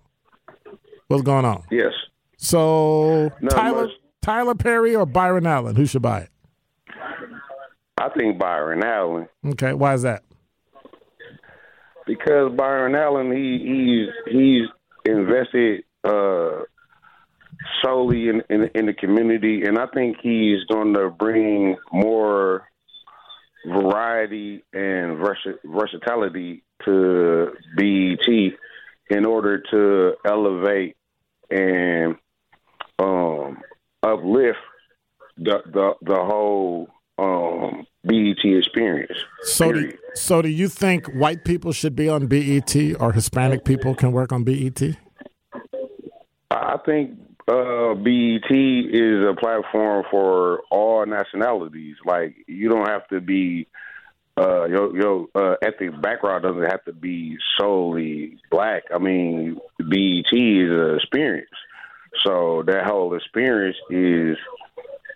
What's 1.07 1.23
going 1.23 1.43
on? 1.45 1.63
Yes. 1.69 1.91
So 2.37 3.31
Not 3.41 3.51
Tyler 3.51 3.81
much. 3.83 3.91
Tyler 4.21 4.55
Perry 4.55 4.95
or 4.95 5.05
Byron 5.05 5.45
Allen? 5.45 5.75
Who 5.75 5.85
should 5.85 6.01
buy 6.01 6.21
it? 6.21 6.29
I 7.97 8.09
think 8.17 8.39
Byron 8.39 8.83
Allen 8.83 9.27
Okay, 9.45 9.73
why 9.73 9.93
is 9.93 10.01
that? 10.03 10.23
because 12.07 12.51
Byron 12.57 12.95
Allen 12.95 13.31
he 13.31 14.09
he's 14.25 14.33
he's 14.33 14.67
invested 15.05 15.83
uh, 16.03 16.63
solely 17.83 18.29
in, 18.29 18.41
in 18.49 18.69
in 18.73 18.85
the 18.87 18.93
community, 18.93 19.63
and 19.63 19.77
I 19.77 19.85
think 19.93 20.17
he's 20.21 20.63
going 20.65 20.93
to 20.95 21.09
bring 21.11 21.77
more 21.91 22.63
variety 23.65 24.63
and 24.74 25.17
versa- 25.17 25.60
versatility 25.63 26.63
to 26.86 27.52
BET 27.76 28.54
in 29.10 29.26
order 29.26 29.62
to 29.71 30.13
elevate 30.26 30.95
and 31.50 32.15
um, 33.00 33.58
uplift 34.04 34.58
the 35.38 35.60
the 35.65 35.93
the 36.02 36.15
whole 36.15 36.88
um, 37.17 37.86
BET 38.04 38.43
experience. 38.43 39.17
So 39.43 39.71
do, 39.71 39.91
so 40.15 40.41
do 40.41 40.50
you 40.50 40.67
think 40.67 41.08
white 41.08 41.45
people 41.45 41.71
should 41.71 41.95
be 41.95 42.10
on 42.10 42.28
BET 42.28 42.76
or 43.00 43.12
Hispanic 43.13 43.63
people 43.63 43.95
can 43.95 44.12
work 44.12 44.32
on 44.32 44.43
BET? 44.43 44.82
I 46.50 46.78
think 46.86 47.17
uh, 47.47 47.93
BET 47.95 48.49
is 48.51 49.23
a 49.27 49.36
platform 49.39 50.06
for 50.10 50.62
all 50.69 51.06
nationalities. 51.06 51.95
Like 52.06 52.36
you 52.47 52.69
don't 52.69 52.88
have 52.88 53.08
to 53.10 53.21
be 53.21 53.67
uh, 54.38 54.65
your 54.65 54.95
your 54.97 55.27
uh, 55.36 55.56
ethnic 55.62 56.01
background 56.01 56.43
doesn't 56.43 56.69
have 56.69 56.84
to 56.86 56.93
be 56.93 57.38
solely 57.60 58.38
black. 58.49 58.84
I 58.93 58.97
mean, 58.97 59.58
BET 59.77 60.32
is 60.32 60.71
an 60.71 60.95
experience. 60.95 61.49
So 62.25 62.63
that 62.67 62.86
whole 62.86 63.15
experience 63.15 63.77
is 63.89 64.38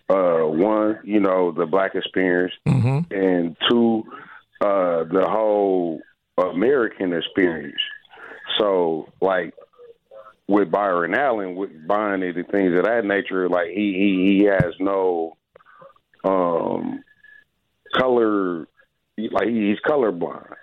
uh, 0.09 0.41
one, 0.41 0.99
you 1.03 1.19
know, 1.19 1.51
the 1.51 1.65
black 1.65 1.95
experience, 1.95 2.53
Mm-hmm. 2.67 3.13
and 3.13 3.57
two, 3.69 4.03
uh, 4.61 5.03
the 5.03 5.25
whole 5.27 5.99
American 6.38 7.13
experience. 7.13 7.81
So, 8.59 9.09
like 9.21 9.53
with 10.47 10.69
Byron 10.71 11.15
Allen, 11.15 11.55
with 11.55 11.71
buying 11.88 12.21
it 12.21 12.36
and 12.38 12.47
things 12.49 12.77
of 12.77 12.86
that 12.86 13.03
nature, 13.05 13.49
like 13.49 13.69
he 13.69 13.93
he, 13.93 14.38
he 14.39 14.45
has 14.45 14.73
no 14.79 15.38
um 16.23 17.03
color, 17.93 18.67
like 19.17 19.47
he, 19.47 19.69
he's 19.69 19.79
colorblind. 19.86 20.53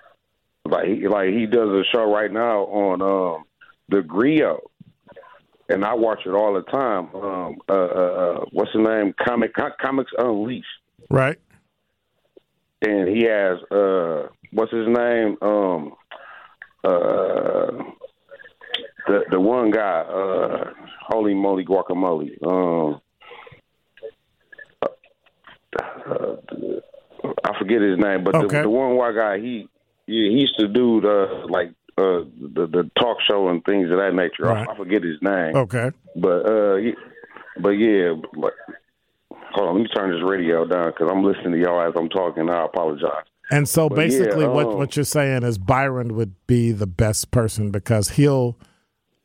Like 0.64 0.86
he 0.86 1.08
like 1.08 1.30
he 1.30 1.46
does 1.46 1.68
a 1.68 1.82
show 1.92 2.12
right 2.12 2.30
now 2.32 2.60
on 2.66 3.02
um 3.02 3.44
the 3.88 4.02
Grio. 4.02 4.60
And 5.68 5.84
I 5.84 5.94
watch 5.94 6.20
it 6.26 6.30
all 6.30 6.52
the 6.52 6.62
time. 6.62 7.14
Um, 7.14 7.56
uh, 7.68 7.72
uh, 7.72 7.76
uh, 7.76 8.44
what's 8.52 8.72
the 8.74 8.80
name? 8.80 9.14
Comic 9.26 9.52
Comics 9.54 10.10
Unleashed 10.18 10.66
Right. 11.08 11.38
and 12.82 13.08
he 13.08 13.24
has 13.24 13.58
uh 13.70 14.28
what's 14.52 14.72
his 14.72 14.86
name 14.88 15.36
um 15.40 15.94
uh 16.84 17.68
the 19.06 19.20
the 19.30 19.40
one 19.40 19.70
guy 19.70 20.00
uh 20.00 20.70
holy 21.08 21.34
moly 21.34 21.64
guacamole 21.64 22.30
um 22.46 23.00
uh, 25.78 26.36
I 27.44 27.58
forget 27.58 27.80
his 27.80 27.98
name 27.98 28.24
but 28.24 28.34
Okay. 28.34 28.56
the, 28.58 28.62
the 28.62 28.70
one 28.70 28.96
white 28.96 29.14
guy 29.14 29.38
he 29.38 29.68
yeah, 30.06 30.28
he 30.30 30.40
used 30.40 30.58
to 30.58 30.68
do 30.68 31.00
the 31.00 31.46
like 31.48 31.68
uh 31.98 32.24
the 32.54 32.66
the 32.66 32.90
talk 32.98 33.18
show 33.28 33.48
and 33.48 33.64
things 33.64 33.90
of 33.90 33.98
that 33.98 34.14
nature 34.14 34.44
Right. 34.44 34.66
I, 34.68 34.72
I 34.72 34.76
forget 34.76 35.02
his 35.02 35.18
name 35.22 35.56
Okay. 35.56 35.90
but 36.16 36.46
uh 36.48 36.74
yeah, 36.76 36.92
but 37.60 37.70
yeah 37.70 38.12
like 38.36 38.52
hold 39.30 39.68
on 39.68 39.74
let 39.76 39.82
me 39.82 39.88
turn 39.94 40.10
this 40.10 40.22
radio 40.28 40.64
down 40.66 40.90
because 40.90 41.08
I'm 41.10 41.22
listening 41.24 41.52
to 41.52 41.58
y'all 41.58 41.80
as 41.86 41.94
I'm 41.96 42.08
talking 42.08 42.48
I 42.50 42.64
apologize 42.64 43.24
And 43.50 43.68
so 43.68 43.88
But 43.88 43.96
yeah, 43.96 44.18
basically, 44.18 44.46
what 44.46 44.66
um, 44.68 44.76
what 44.78 44.96
you're 44.96 45.04
saying 45.04 45.42
is 45.42 45.58
Byron 45.58 46.14
would 46.16 46.34
be 46.46 46.72
the 46.72 46.86
best 46.86 47.30
person 47.30 47.70
because 47.70 48.10
he'll 48.10 48.58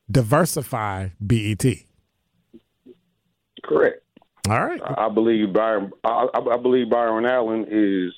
diversify 0.09 1.09
BET. 1.19 1.65
Correct. 3.63 4.03
All 4.49 4.65
right. 4.65 4.81
I 4.83 5.09
believe 5.09 5.51
Byron. 5.53 5.91
I, 6.03 6.27
I 6.33 6.39
I 6.53 6.57
believe 6.57 6.89
Byron 6.89 7.25
Allen 7.25 7.65
is 7.69 8.13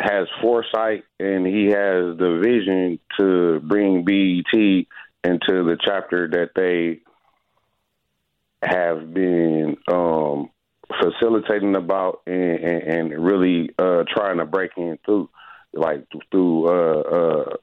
has 0.00 0.26
foresight 0.40 1.04
and 1.20 1.46
he 1.46 1.66
has 1.66 2.16
the 2.18 2.40
vision 2.42 2.98
to 3.18 3.60
bring 3.60 4.04
BET 4.04 4.86
into 5.24 5.64
the 5.64 5.76
chapter 5.84 6.28
that 6.28 6.50
they 6.56 7.00
have 8.62 9.12
been 9.12 9.76
um, 9.88 10.50
facilitating 11.02 11.76
about 11.76 12.22
and, 12.26 12.58
and, 12.58 12.82
and 13.12 13.24
really 13.24 13.70
uh, 13.78 14.04
trying 14.08 14.38
to 14.38 14.44
break 14.44 14.72
in 14.76 14.98
through, 15.04 15.28
like 15.72 16.06
through 16.30 16.66
uh, 16.66 17.00
uh, 17.00 17.56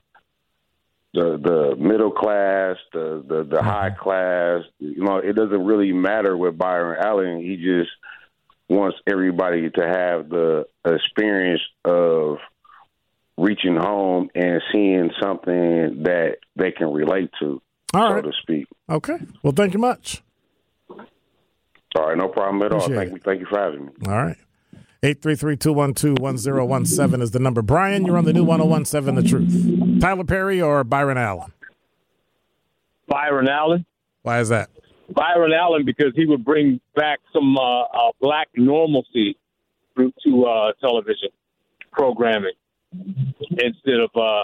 the 1.13 1.37
the 1.37 1.75
middle 1.77 2.11
class, 2.11 2.77
the 2.93 3.23
the, 3.27 3.43
the 3.43 3.57
mm-hmm. 3.57 3.65
high 3.65 3.89
class. 3.89 4.63
You 4.79 5.03
know, 5.03 5.17
it 5.17 5.35
doesn't 5.35 5.65
really 5.65 5.91
matter 5.91 6.37
with 6.37 6.57
Byron 6.57 6.97
Allen. 7.03 7.41
He 7.41 7.57
just 7.57 7.91
wants 8.69 8.97
everybody 9.05 9.69
to 9.69 9.81
have 9.81 10.29
the 10.29 10.65
experience 10.85 11.61
of 11.83 12.37
reaching 13.37 13.75
home 13.75 14.29
and 14.35 14.61
seeing 14.71 15.11
something 15.21 16.03
that 16.03 16.37
they 16.55 16.71
can 16.71 16.93
relate 16.93 17.31
to, 17.39 17.61
All 17.93 18.09
so 18.09 18.13
right. 18.15 18.23
to 18.23 18.31
speak. 18.41 18.67
Okay. 18.89 19.17
Well, 19.43 19.53
thank 19.53 19.73
you 19.73 19.79
much. 19.79 20.21
All 21.95 22.07
right, 22.07 22.17
no 22.17 22.29
problem 22.29 22.61
at 22.63 22.71
all. 22.71 22.87
Thank 22.87 23.09
it. 23.09 23.13
you, 23.13 23.19
thank 23.19 23.39
you 23.41 23.47
for 23.49 23.59
having 23.59 23.85
me. 23.85 23.91
All 24.07 24.13
right. 24.13 24.37
833-212-1017 25.03 27.21
is 27.23 27.31
the 27.31 27.39
number. 27.39 27.63
Brian, 27.63 28.05
you're 28.05 28.17
on 28.17 28.25
the 28.25 28.33
new 28.33 28.43
1017 28.43 29.15
The 29.15 29.23
Truth. 29.23 29.99
Tyler 29.99 30.23
Perry 30.23 30.61
or 30.61 30.83
Byron 30.83 31.17
Allen? 31.17 31.51
Byron 33.07 33.47
Allen. 33.47 33.83
Why 34.21 34.39
is 34.39 34.49
that? 34.49 34.69
Byron 35.09 35.53
Allen 35.53 35.85
because 35.85 36.13
he 36.15 36.27
would 36.27 36.45
bring 36.45 36.79
back 36.95 37.19
some 37.33 37.57
uh, 37.57 37.81
uh, 37.81 38.11
black 38.21 38.49
normalcy 38.55 39.35
to, 39.97 40.13
to 40.23 40.45
uh, 40.45 40.73
television 40.79 41.29
programming 41.91 42.53
instead 43.49 43.99
of 43.99 44.11
uh, 44.15 44.43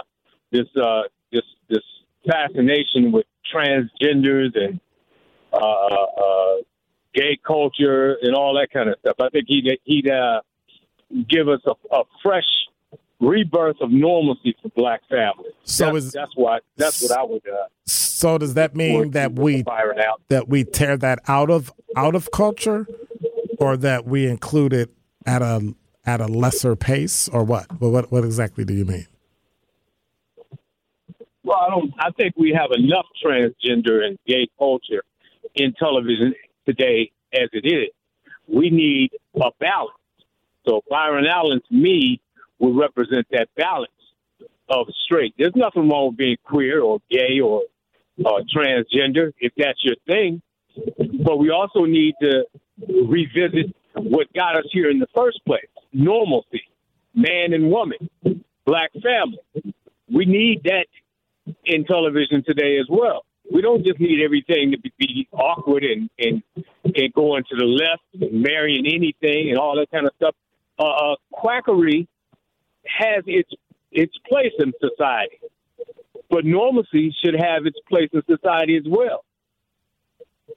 this 0.52 0.66
uh, 0.82 1.04
this 1.32 1.44
this 1.70 1.84
fascination 2.30 3.12
with 3.12 3.26
transgenders 3.54 4.56
and 4.56 4.80
uh, 5.54 5.58
uh, 5.58 6.56
gay 7.14 7.38
culture 7.46 8.18
and 8.22 8.36
all 8.36 8.56
that 8.56 8.70
kind 8.72 8.90
of 8.90 8.96
stuff. 9.00 9.16
I 9.20 9.30
think 9.30 9.46
he'd 9.48 9.80
he'd 9.86 10.10
uh, 10.10 10.42
give 11.30 11.48
us 11.48 11.62
a, 11.66 11.72
a 11.96 12.04
fresh 12.24 12.44
rebirth 13.20 13.78
of 13.82 13.90
normalcy 13.92 14.56
for 14.62 14.70
black 14.76 15.02
families. 15.10 15.54
So 15.64 15.86
that's, 15.86 15.98
is- 16.06 16.12
that's 16.14 16.36
what 16.36 16.64
that's 16.78 17.02
what 17.02 17.18
I 17.18 17.24
would. 17.24 17.48
Uh, 17.48 17.66
So 17.86 18.38
does 18.38 18.54
that 18.56 18.76
mean 18.76 19.12
that 19.12 19.34
we 19.34 19.64
that 20.30 20.48
we 20.48 20.64
tear 20.64 20.98
that 20.98 21.20
out 21.28 21.50
of 21.50 21.72
out 21.96 22.16
of 22.16 22.32
culture, 22.32 22.88
or 23.60 23.78
that 23.78 24.06
we 24.06 24.28
include 24.28 24.74
it 24.74 24.90
at 25.26 25.42
a 25.42 25.74
at 26.06 26.22
a 26.22 26.28
lesser 26.28 26.76
pace, 26.76 27.28
or 27.30 27.44
what? 27.44 27.66
Well, 27.80 27.92
what 27.92 28.12
what 28.12 28.24
exactly 28.24 28.64
do 28.66 28.74
you 28.74 28.86
mean? 28.86 29.08
Well, 31.44 31.58
I 31.58 31.70
don't. 31.70 31.94
I 32.00 32.12
think 32.12 32.34
we 32.38 32.52
have 32.58 32.72
enough 32.72 33.06
transgender 33.24 34.06
and 34.06 34.18
gay 34.28 34.48
culture 34.60 35.04
in 35.56 35.74
television 35.74 36.34
today 36.66 37.12
as 37.34 37.50
it 37.54 37.66
is. 37.66 37.90
We 38.48 38.70
need 38.70 39.12
a 39.36 39.50
balance. 39.60 39.94
So 40.68 40.82
Byron 40.90 41.26
Allen, 41.26 41.62
to 41.70 41.74
me, 41.74 42.20
would 42.60 42.78
represent 42.78 43.26
that 43.32 43.48
balance 43.56 43.92
of 44.70 44.88
straight. 45.06 45.34
There's 45.38 45.56
nothing 45.56 45.90
wrong 45.90 46.08
with 46.08 46.18
being 46.18 46.38
queer 46.44 46.82
or 46.82 47.00
gay 47.10 47.40
or 47.40 47.64
uh, 48.26 48.42
transgender 48.56 49.32
if 49.40 49.54
that's 49.58 49.80
your 49.84 49.96
thing. 50.08 50.42
But 51.24 51.38
we 51.38 51.50
also 51.50 51.86
need 51.86 52.16
to 52.22 52.46
revisit 52.88 53.74
what 53.96 54.32
got 54.34 54.58
us 54.58 54.66
here 54.72 54.90
in 54.90 55.00
the 55.00 55.08
first 55.16 55.40
place: 55.46 55.66
normalcy, 55.94 56.64
man 57.16 57.54
and 57.54 57.72
woman, 57.72 58.10
black 58.66 58.92
family. 59.02 59.40
We 60.12 60.26
need 60.26 60.64
that 60.66 60.88
in 61.66 61.86
television 61.86 62.44
today 62.46 62.78
as 62.80 62.88
well. 62.90 63.26
We 63.52 63.62
don't 63.62 63.86
just 63.86 64.00
need 64.00 64.22
everything 64.24 64.72
to 64.72 64.78
be, 64.98 65.28
awkward 65.32 65.84
and, 65.84 66.10
and 66.20 66.44
and 66.84 67.14
going 67.14 67.44
to 67.50 67.56
the 67.56 67.66
left 67.66 68.04
and 68.14 68.42
marrying 68.42 68.86
anything 68.86 69.50
and 69.50 69.58
all 69.58 69.76
that 69.78 69.90
kind 69.90 70.06
of 70.06 70.12
stuff. 70.18 70.36
Uh, 70.80 70.84
uh, 70.84 71.16
quackery 71.32 72.08
has 72.86 73.24
its 73.26 73.50
its 73.92 74.14
place 74.28 74.54
in 74.60 74.74
society, 74.80 75.40
but 76.30 76.46
normalcy 76.46 77.16
should 77.24 77.36
have 77.36 77.66
its 77.66 77.78
place 77.90 78.10
in 78.14 78.22
society 78.28 78.78
as 78.78 78.84
well. 78.88 79.24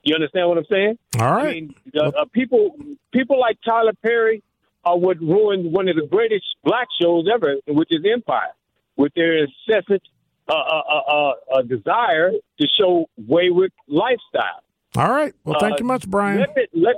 You 0.02 0.14
understand 0.14 0.48
what 0.48 0.58
I'm 0.58 0.64
saying? 0.70 0.98
All 1.18 1.32
right. 1.32 1.48
I 1.48 1.52
mean, 1.52 1.74
the, 1.92 2.04
uh, 2.04 2.24
people 2.32 2.76
people 3.12 3.38
like 3.38 3.58
Tyler 3.64 3.92
Perry 4.02 4.42
are 4.84 4.98
what 4.98 5.20
ruined 5.20 5.72
one 5.72 5.88
of 5.88 5.96
the 5.96 6.06
greatest 6.06 6.44
black 6.64 6.88
shows 7.00 7.26
ever, 7.32 7.56
which 7.68 7.88
is 7.90 8.00
Empire, 8.10 8.54
with 8.96 9.12
their 9.14 9.38
incessant 9.38 10.02
uh, 10.48 10.52
uh, 10.52 10.82
uh, 11.08 11.32
uh 11.54 11.62
desire 11.62 12.32
to 12.32 12.66
show 12.78 13.06
wayward 13.28 13.72
lifestyle. 13.88 14.62
All 14.96 15.10
right. 15.10 15.34
Well, 15.44 15.60
thank 15.60 15.78
you 15.78 15.84
uh, 15.84 15.88
much, 15.88 16.08
Brian. 16.08 16.40
Let, 16.40 16.56
let, 16.72 16.96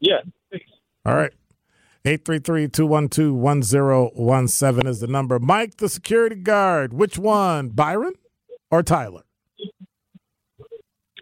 yeah. 0.00 0.18
All 1.06 1.14
right. 1.14 1.32
833-212-1017 2.04 4.86
is 4.86 5.00
the 5.00 5.06
number. 5.06 5.38
Mike, 5.38 5.76
the 5.76 5.88
security 5.88 6.34
guard. 6.36 6.92
Which 6.94 7.18
one, 7.18 7.68
Byron 7.68 8.14
or 8.70 8.82
Tyler? 8.82 9.22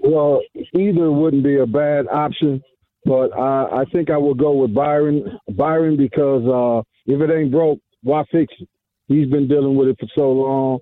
Well, 0.00 0.40
either 0.74 1.10
wouldn't 1.10 1.42
be 1.42 1.58
a 1.58 1.66
bad 1.66 2.06
option, 2.08 2.62
but 3.04 3.36
I, 3.36 3.80
I 3.80 3.84
think 3.92 4.10
I 4.10 4.16
will 4.16 4.34
go 4.34 4.52
with 4.52 4.72
Byron. 4.72 5.24
Byron 5.56 5.96
because 5.96 6.46
uh, 6.46 6.82
if 7.06 7.20
it 7.20 7.30
ain't 7.32 7.50
broke, 7.50 7.80
why 8.02 8.22
fix 8.30 8.54
it? 8.60 8.68
He's 9.08 9.28
been 9.28 9.48
dealing 9.48 9.74
with 9.74 9.88
it 9.88 9.96
for 9.98 10.06
so 10.14 10.30
long, 10.30 10.78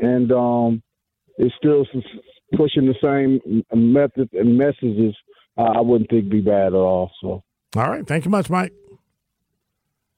and 0.00 0.32
um, 0.32 0.82
it's 1.36 1.54
still 1.56 1.84
pushing 2.56 2.86
the 2.86 2.94
same 3.02 3.38
methods 3.74 4.30
and 4.32 4.56
messages. 4.56 5.14
Uh, 5.58 5.62
I 5.62 5.80
wouldn't 5.80 6.08
think 6.08 6.30
be 6.30 6.40
bad 6.40 6.68
at 6.68 6.74
all. 6.74 7.10
So, 7.20 7.42
all 7.76 7.90
right, 7.90 8.06
thank 8.06 8.24
you 8.24 8.30
much, 8.30 8.48
Mike. 8.48 8.72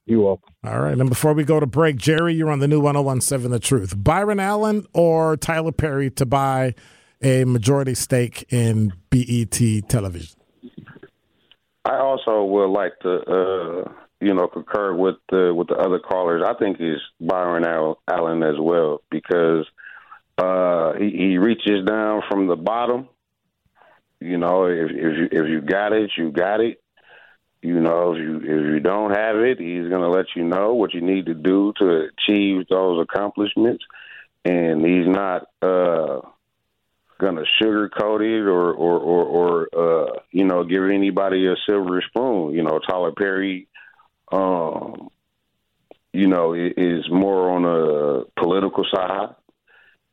You're 0.06 0.22
welcome. 0.22 0.54
All 0.64 0.80
right. 0.80 0.96
And 0.96 1.08
before 1.08 1.32
we 1.32 1.44
go 1.44 1.58
to 1.58 1.66
break, 1.66 1.96
Jerry, 1.96 2.34
you're 2.34 2.50
on 2.50 2.60
the 2.60 2.68
new 2.68 2.80
1017 2.80 3.50
The 3.50 3.58
Truth. 3.58 3.94
Byron 3.96 4.38
Allen 4.38 4.86
or 4.94 5.36
Tyler 5.36 5.72
Perry 5.72 6.10
to 6.12 6.24
buy 6.24 6.74
a 7.22 7.44
majority 7.44 7.94
stake 7.94 8.46
in 8.52 8.92
BET 9.10 9.88
television? 9.88 10.38
I 11.84 11.98
also 11.98 12.44
would 12.44 12.70
like 12.70 12.98
to, 13.00 13.14
uh, 13.14 13.92
you 14.20 14.34
know, 14.34 14.48
concur 14.48 14.94
with 14.94 15.16
the 15.30 15.54
with 15.54 15.68
the 15.68 15.74
other 15.74 15.98
callers. 15.98 16.42
I 16.44 16.54
think 16.54 16.78
it's 16.80 17.02
Byron 17.20 17.64
Allen 18.08 18.42
as 18.42 18.56
well 18.58 19.02
because 19.10 19.66
uh, 20.38 20.94
he, 20.94 21.10
he 21.10 21.38
reaches 21.38 21.84
down 21.86 22.22
from 22.28 22.48
the 22.48 22.56
bottom. 22.56 23.08
You 24.20 24.38
know, 24.38 24.66
if 24.66 24.90
if 24.90 25.16
you, 25.16 25.28
if 25.30 25.48
you 25.48 25.60
got 25.60 25.92
it, 25.92 26.10
you 26.16 26.32
got 26.32 26.60
it. 26.60 26.82
You 27.66 27.80
know, 27.80 28.12
if 28.12 28.18
you 28.18 28.36
if 28.36 28.74
you 28.74 28.78
don't 28.78 29.10
have 29.10 29.38
it, 29.38 29.58
he's 29.58 29.88
going 29.88 30.02
to 30.02 30.08
let 30.08 30.26
you 30.36 30.44
know 30.44 30.74
what 30.74 30.94
you 30.94 31.00
need 31.00 31.26
to 31.26 31.34
do 31.34 31.72
to 31.80 32.06
achieve 32.06 32.68
those 32.68 33.02
accomplishments, 33.02 33.84
and 34.44 34.86
he's 34.86 35.08
not 35.08 35.48
uh, 35.60 36.20
going 37.18 37.34
to 37.34 37.44
sugarcoat 37.60 38.20
it 38.20 38.46
or 38.46 38.72
or 38.72 39.00
or, 39.00 39.24
or 39.24 40.06
uh, 40.06 40.20
you 40.30 40.44
know 40.44 40.62
give 40.62 40.84
anybody 40.84 41.48
a 41.48 41.56
silver 41.68 42.00
spoon. 42.06 42.54
You 42.54 42.62
know, 42.62 42.78
Tyler 42.88 43.10
Perry, 43.10 43.66
um, 44.30 45.08
you 46.12 46.28
know, 46.28 46.54
is 46.54 47.10
more 47.10 47.50
on 47.50 47.64
a 47.64 48.40
political 48.40 48.84
side, 48.94 49.34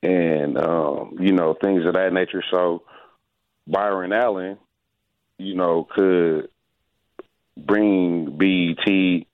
and 0.01 0.57
um, 0.57 1.17
you 1.19 1.33
know 1.33 1.53
things 1.53 1.85
of 1.85 1.93
that 1.93 2.13
nature. 2.13 2.43
So 2.51 2.81
Byron 3.67 4.11
Allen, 4.11 4.57
you 5.37 5.53
know, 5.53 5.87
could 5.95 6.49
bring 7.57 8.37
BET 8.37 9.27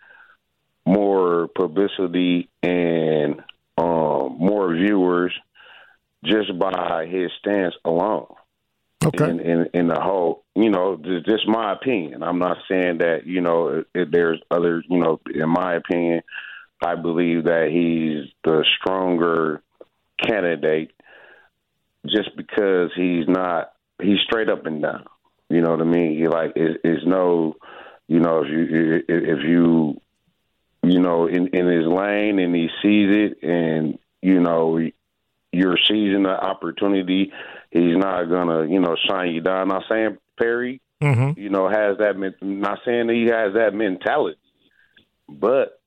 more 0.85 1.47
publicity 1.55 2.49
and 2.63 3.41
um, 3.77 4.37
more 4.39 4.73
viewers 4.75 5.33
just 6.23 6.57
by 6.57 7.05
his 7.05 7.31
stance 7.39 7.75
alone. 7.85 8.33
Okay. 9.05 9.29
In, 9.29 9.39
in, 9.39 9.69
in 9.73 9.87
the 9.87 9.99
whole, 9.99 10.43
you 10.55 10.69
know, 10.69 10.97
just, 10.97 11.25
just 11.25 11.47
my 11.47 11.71
opinion. 11.71 12.21
I'm 12.21 12.39
not 12.39 12.57
saying 12.69 12.97
that 12.97 13.25
you 13.25 13.39
know 13.39 13.85
if 13.95 14.11
there's 14.11 14.41
other, 14.51 14.83
you 14.89 14.99
know, 14.99 15.21
in 15.33 15.49
my 15.49 15.75
opinion, 15.75 16.21
I 16.83 16.95
believe 16.95 17.45
that 17.45 17.69
he's 17.71 18.29
the 18.43 18.65
stronger 18.77 19.61
candidate, 20.21 20.91
just 22.05 22.35
because 22.35 22.91
he's 22.93 23.25
not 23.27 23.71
he's 24.01 24.19
straight 24.25 24.49
up 24.49 24.65
and 24.65 24.81
down. 24.81 25.05
You 25.49 25.61
know 25.61 25.71
what 25.71 25.81
I 25.81 25.85
mean? 25.85 26.17
He 26.17 26.27
like 26.27 26.53
is, 26.57 26.75
is 26.83 26.99
no 27.05 27.55
you 28.09 28.19
know, 28.19 28.43
if 28.43 28.49
you 28.49 29.03
if 29.07 29.43
you 29.43 30.01
you 30.81 30.99
know 30.99 31.27
in 31.27 31.47
in 31.49 31.67
his 31.67 31.85
lane 31.85 32.39
and 32.39 32.55
he 32.55 32.67
sees 32.81 33.09
it, 33.11 33.43
and 33.43 33.99
you 34.21 34.39
know 34.39 34.79
you're 35.51 35.77
seizing 35.87 36.23
the 36.23 36.29
opportunity, 36.29 37.31
he's 37.69 37.97
not 37.97 38.23
gonna 38.23 38.65
you 38.65 38.79
know 38.79 38.95
shine 39.07 39.31
you 39.31 39.41
down. 39.41 39.67
Not 39.67 39.83
saying 39.87 40.17
Perry, 40.39 40.81
mm-hmm. 40.99 41.39
you 41.39 41.49
know, 41.51 41.69
has 41.69 41.99
that. 41.99 42.15
Not 42.41 42.79
saying 42.83 43.07
that 43.07 43.13
he 43.13 43.25
has 43.25 43.53
that 43.53 43.75
mentality, 43.75 44.39
but 45.29 45.79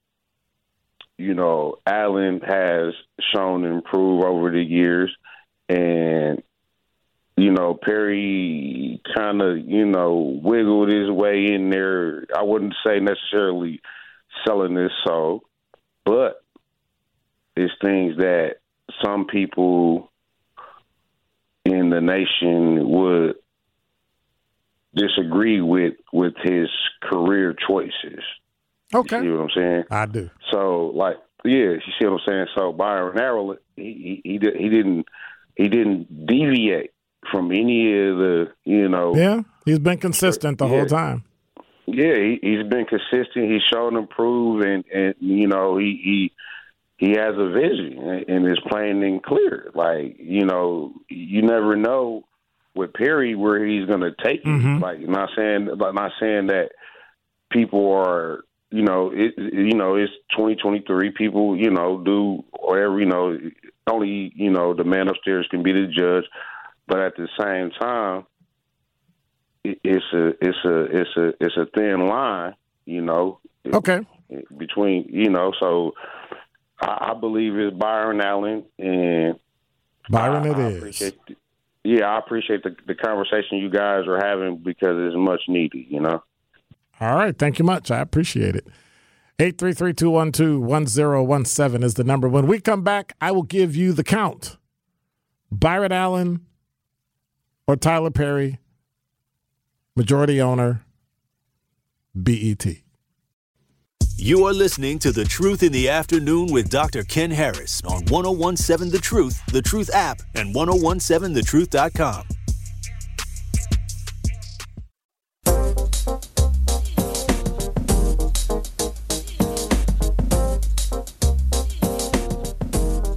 you 1.18 1.34
know, 1.34 1.78
Allen 1.84 2.40
has 2.46 2.94
shown 3.34 3.64
improve 3.64 4.24
over 4.24 4.52
the 4.52 4.62
years, 4.62 5.10
and 5.68 6.40
you 7.36 7.50
know, 7.50 7.74
Perry 7.74 9.00
kind 9.14 9.40
of, 9.40 9.58
you 9.58 9.86
know, 9.86 10.40
wiggled 10.42 10.88
his 10.88 11.10
way 11.10 11.46
in 11.52 11.70
there. 11.70 12.26
I 12.36 12.42
wouldn't 12.42 12.74
say 12.84 13.00
necessarily 13.00 13.80
selling 14.46 14.76
his 14.76 14.92
soul, 15.06 15.42
but 16.04 16.42
it's 17.56 17.72
things 17.82 18.16
that 18.18 18.56
some 19.02 19.26
people 19.26 20.10
in 21.64 21.90
the 21.90 22.00
nation 22.00 22.88
would 22.88 23.36
disagree 24.94 25.60
with 25.60 25.94
with 26.12 26.34
his 26.42 26.68
career 27.02 27.54
choices. 27.66 28.22
Okay, 28.94 29.16
you 29.18 29.22
see 29.22 29.30
what 29.30 29.40
I'm 29.40 29.50
saying? 29.54 29.84
I 29.90 30.06
do. 30.06 30.30
So, 30.50 30.92
like, 30.94 31.16
yeah, 31.44 31.52
you 31.52 31.80
see 31.98 32.06
what 32.06 32.20
I'm 32.20 32.26
saying? 32.26 32.46
So 32.54 32.72
Byron 32.72 33.18
Allen, 33.18 33.58
he 33.76 34.20
he, 34.22 34.38
he, 34.38 34.38
he 34.38 34.68
didn't 34.68 35.06
he 35.56 35.68
didn't 35.68 36.26
deviate 36.26 36.91
from 37.30 37.52
any 37.52 37.92
of 38.08 38.16
the, 38.16 38.52
you 38.64 38.88
know. 38.88 39.14
Yeah, 39.14 39.42
he's 39.64 39.78
been 39.78 39.98
consistent 39.98 40.58
the 40.58 40.66
yeah. 40.66 40.70
whole 40.70 40.86
time. 40.86 41.24
Yeah, 41.86 42.14
he, 42.14 42.38
he's 42.42 42.66
been 42.68 42.86
consistent. 42.86 43.50
He's 43.50 43.62
shown 43.72 43.96
improve, 43.96 44.62
and 44.62 44.84
and 44.92 45.14
you 45.20 45.48
know 45.48 45.76
he 45.76 46.00
he 46.02 46.32
he 46.96 47.10
has 47.12 47.34
a 47.36 47.50
vision 47.50 48.24
and 48.28 48.46
is 48.46 48.60
plain 48.68 49.02
and 49.02 49.22
clear. 49.22 49.70
Like 49.74 50.16
you 50.18 50.46
know, 50.46 50.94
you 51.08 51.42
never 51.42 51.76
know 51.76 52.24
with 52.74 52.94
Perry 52.94 53.34
where 53.34 53.64
he's 53.66 53.86
going 53.86 54.00
to 54.00 54.12
take 54.22 54.44
mm-hmm. 54.44 54.82
Like 54.82 55.00
not 55.00 55.30
saying, 55.36 55.66
like 55.76 55.94
not 55.94 56.12
saying 56.20 56.46
that 56.46 56.70
people 57.50 57.92
are 57.92 58.44
you 58.72 58.82
know, 58.82 59.12
it, 59.14 59.34
you 59.36 59.74
know, 59.74 59.96
it's 59.96 60.12
2023. 60.30 61.10
People, 61.10 61.56
you 61.56 61.70
know, 61.70 62.02
do 62.02 62.42
whatever, 62.58 62.98
you 62.98 63.06
know, 63.06 63.38
only, 63.86 64.32
you 64.34 64.50
know, 64.50 64.72
the 64.72 64.84
man 64.84 65.08
upstairs 65.08 65.46
can 65.50 65.62
be 65.62 65.72
the 65.72 65.86
judge. 65.86 66.24
But 66.86 67.00
at 67.00 67.16
the 67.16 67.28
same 67.40 67.70
time, 67.70 68.26
it's 69.64 70.04
a 70.12 70.28
it's 70.40 70.58
a 70.64 70.84
it's 70.84 71.16
a 71.16 71.32
it's 71.40 71.56
a 71.56 71.66
thin 71.74 72.06
line, 72.06 72.54
you 72.84 73.00
know. 73.00 73.40
Okay. 73.72 74.00
Between 74.56 75.06
you 75.08 75.30
know, 75.30 75.52
so 75.60 75.94
I, 76.80 77.12
I 77.12 77.14
believe 77.18 77.56
it's 77.56 77.76
Byron 77.76 78.20
Allen 78.20 78.64
and 78.78 79.38
Byron. 80.10 80.44
I, 80.44 80.48
it 80.48 80.56
I 80.56 80.68
is. 80.88 80.98
The, 80.98 81.14
yeah, 81.84 82.06
I 82.06 82.18
appreciate 82.18 82.64
the 82.64 82.74
the 82.86 82.94
conversation 82.94 83.58
you 83.58 83.68
guys 83.70 84.06
are 84.08 84.18
having 84.18 84.58
because 84.58 84.96
it's 84.98 85.16
much 85.16 85.42
needed. 85.48 85.86
You 85.88 86.00
know. 86.00 86.22
All 87.00 87.16
right, 87.16 87.36
thank 87.36 87.58
you 87.58 87.64
much. 87.64 87.90
I 87.90 87.98
appreciate 88.00 88.54
it. 88.54 88.68
833-212-1017 89.38 91.82
is 91.82 91.94
the 91.94 92.04
number. 92.04 92.28
When 92.28 92.46
we 92.46 92.60
come 92.60 92.84
back, 92.84 93.16
I 93.20 93.32
will 93.32 93.42
give 93.42 93.74
you 93.74 93.92
the 93.92 94.04
count. 94.04 94.56
Byron 95.50 95.90
Allen 95.90 96.46
or 97.66 97.76
Tyler 97.76 98.10
Perry, 98.10 98.58
majority 99.96 100.40
owner, 100.40 100.84
BET. 102.14 102.66
You 104.16 104.44
are 104.46 104.52
listening 104.52 104.98
to 105.00 105.10
The 105.10 105.24
Truth 105.24 105.62
in 105.62 105.72
the 105.72 105.88
Afternoon 105.88 106.52
with 106.52 106.70
Dr. 106.70 107.02
Ken 107.02 107.30
Harris 107.30 107.82
on 107.84 108.04
1017 108.04 108.92
The 108.92 108.98
Truth, 108.98 109.44
The 109.46 109.62
Truth 109.62 109.90
app, 109.92 110.22
and 110.34 110.54
1017thetruth.com. 110.54 112.28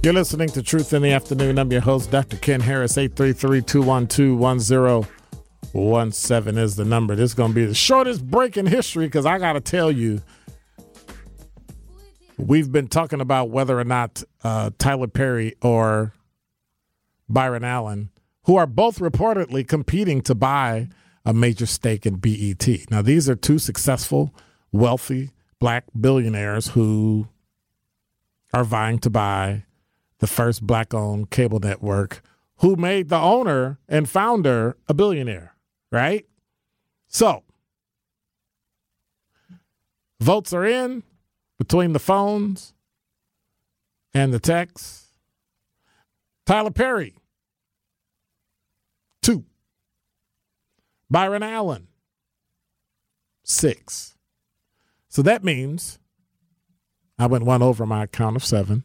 You're 0.06 0.14
listening 0.14 0.50
to 0.50 0.62
Truth 0.62 0.92
in 0.92 1.02
the 1.02 1.10
Afternoon. 1.10 1.58
I'm 1.58 1.72
your 1.72 1.80
host, 1.80 2.12
Dr. 2.12 2.36
Ken 2.36 2.60
Harris. 2.60 2.96
833 2.96 3.60
212 3.62 5.10
1017 5.72 6.62
is 6.62 6.76
the 6.76 6.84
number. 6.84 7.16
This 7.16 7.30
is 7.30 7.34
going 7.34 7.50
to 7.50 7.54
be 7.56 7.64
the 7.64 7.74
shortest 7.74 8.24
break 8.24 8.56
in 8.56 8.66
history 8.66 9.06
because 9.06 9.26
I 9.26 9.40
got 9.40 9.54
to 9.54 9.60
tell 9.60 9.90
you, 9.90 10.22
we've 12.38 12.70
been 12.70 12.86
talking 12.86 13.20
about 13.20 13.50
whether 13.50 13.76
or 13.80 13.82
not 13.82 14.22
uh, 14.44 14.70
Tyler 14.78 15.08
Perry 15.08 15.56
or 15.60 16.12
Byron 17.28 17.64
Allen, 17.64 18.10
who 18.44 18.54
are 18.54 18.68
both 18.68 19.00
reportedly 19.00 19.66
competing 19.66 20.20
to 20.22 20.36
buy 20.36 20.88
a 21.24 21.34
major 21.34 21.66
stake 21.66 22.06
in 22.06 22.18
BET. 22.18 22.68
Now, 22.92 23.02
these 23.02 23.28
are 23.28 23.34
two 23.34 23.58
successful, 23.58 24.32
wealthy 24.70 25.32
black 25.58 25.86
billionaires 26.00 26.68
who 26.68 27.26
are 28.54 28.62
vying 28.62 29.00
to 29.00 29.10
buy 29.10 29.64
the 30.18 30.26
first 30.26 30.66
black 30.66 30.94
owned 30.94 31.30
cable 31.30 31.60
network, 31.60 32.22
who 32.58 32.76
made 32.76 33.08
the 33.08 33.18
owner 33.18 33.78
and 33.88 34.08
founder 34.08 34.76
a 34.88 34.94
billionaire, 34.94 35.54
right? 35.90 36.26
So, 37.08 37.44
votes 40.20 40.52
are 40.52 40.64
in 40.64 41.02
between 41.58 41.92
the 41.92 41.98
phones 41.98 42.74
and 44.14 44.32
the 44.32 44.40
texts. 44.40 45.12
Tyler 46.46 46.70
Perry, 46.70 47.14
two. 49.22 49.44
Byron 51.10 51.42
Allen, 51.42 51.88
six. 53.44 54.16
So 55.08 55.22
that 55.22 55.44
means 55.44 55.98
I 57.18 57.26
went 57.26 57.44
one 57.44 57.62
over 57.62 57.86
my 57.86 58.06
count 58.06 58.36
of 58.36 58.44
seven 58.44 58.84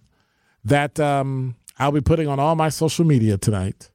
that 0.64 1.00
um, 1.00 1.56
I'll 1.80 1.92
be 1.92 2.02
putting 2.02 2.28
on 2.28 2.40
all 2.40 2.56
my 2.56 2.70
social 2.70 3.06
media 3.06 3.38
tonight, 3.38 3.90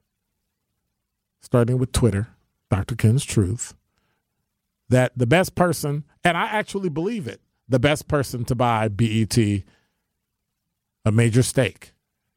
starting 1.41 1.77
with 1.77 1.91
Twitter, 1.91 2.29
Dr. 2.69 2.95
Ken's 2.95 3.23
Truth, 3.23 3.73
that 4.89 5.11
the 5.15 5.27
best 5.27 5.55
person, 5.55 6.03
and 6.23 6.37
I 6.37 6.45
actually 6.47 6.89
believe 6.89 7.27
it, 7.27 7.41
the 7.69 7.79
best 7.79 8.07
person 8.07 8.45
to 8.45 8.55
buy 8.55 8.87
BET 8.87 9.37
a 9.37 11.11
major 11.11 11.43
stake 11.43 11.91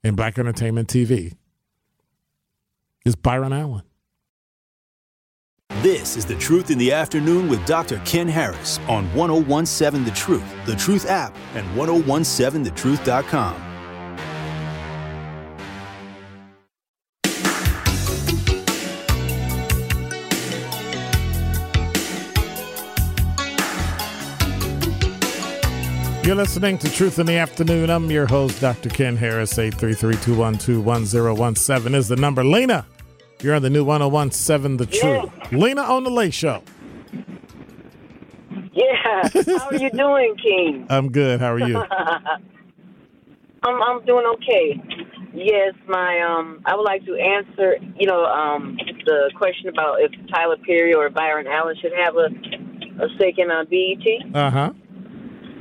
in 0.05 0.15
Black 0.15 0.39
Entertainment 0.39 0.89
TV 0.89 1.35
is 3.05 3.17
Byron 3.17 3.53
Allen. 3.53 3.83
This 5.83 6.17
is 6.17 6.27
The 6.27 6.37
Truth 6.37 6.71
in 6.71 6.79
the 6.79 6.93
Afternoon 6.93 7.49
with 7.49 7.65
Dr. 7.65 8.01
Ken 8.05 8.29
Harris 8.29 8.79
on 8.89 9.13
1017 9.15 10.05
The 10.05 10.11
Truth, 10.11 10.45
The 10.67 10.77
Truth 10.77 11.09
app, 11.09 11.35
and 11.55 11.67
1017thetruth.com. 11.77 13.70
You're 26.31 26.37
listening 26.37 26.79
to 26.79 26.89
Truth 26.89 27.19
in 27.19 27.27
the 27.27 27.39
Afternoon. 27.39 27.91
I'm 27.91 28.09
your 28.09 28.25
host, 28.25 28.61
Dr. 28.61 28.89
Ken 28.89 29.17
Harris. 29.17 29.55
833-212-1017 29.55 31.93
is 31.93 32.07
the 32.07 32.15
number. 32.15 32.45
Lena, 32.45 32.87
you're 33.43 33.57
on 33.57 33.63
the 33.63 33.69
new 33.69 33.83
1017 33.83 34.77
The 34.77 34.87
Truth. 34.87 35.53
Lena 35.53 35.83
on 35.83 36.05
the 36.05 36.11
Late 36.11 36.33
Show. 36.33 36.63
Yeah. 38.73 39.25
How 39.25 39.71
are 39.71 39.75
you 39.75 39.91
doing, 39.97 40.37
King? 40.37 40.87
I'm 40.89 41.11
good. 41.11 41.41
How 41.41 41.53
are 41.53 41.59
you? 41.59 41.79
I'm 43.65 43.83
I'm 43.83 44.05
doing 44.05 44.25
okay. 44.35 44.81
Yes, 45.35 45.75
my 45.89 46.21
um 46.21 46.63
I 46.65 46.77
would 46.77 46.85
like 46.85 47.05
to 47.07 47.17
answer, 47.17 47.75
you 47.99 48.07
know, 48.07 48.25
um 48.25 48.79
the 49.05 49.33
question 49.35 49.69
about 49.69 50.01
if 50.01 50.13
Tyler 50.33 50.59
Perry 50.65 50.95
or 50.95 51.11
Byron 51.11 51.49
Allen 51.49 51.75
should 51.83 51.91
have 51.93 52.15
a 52.15 52.29
a 53.03 53.09
stake 53.17 53.39
in 53.39 53.51
uh, 53.51 53.65
BET. 53.65 54.07
Uh-huh. 54.33 54.73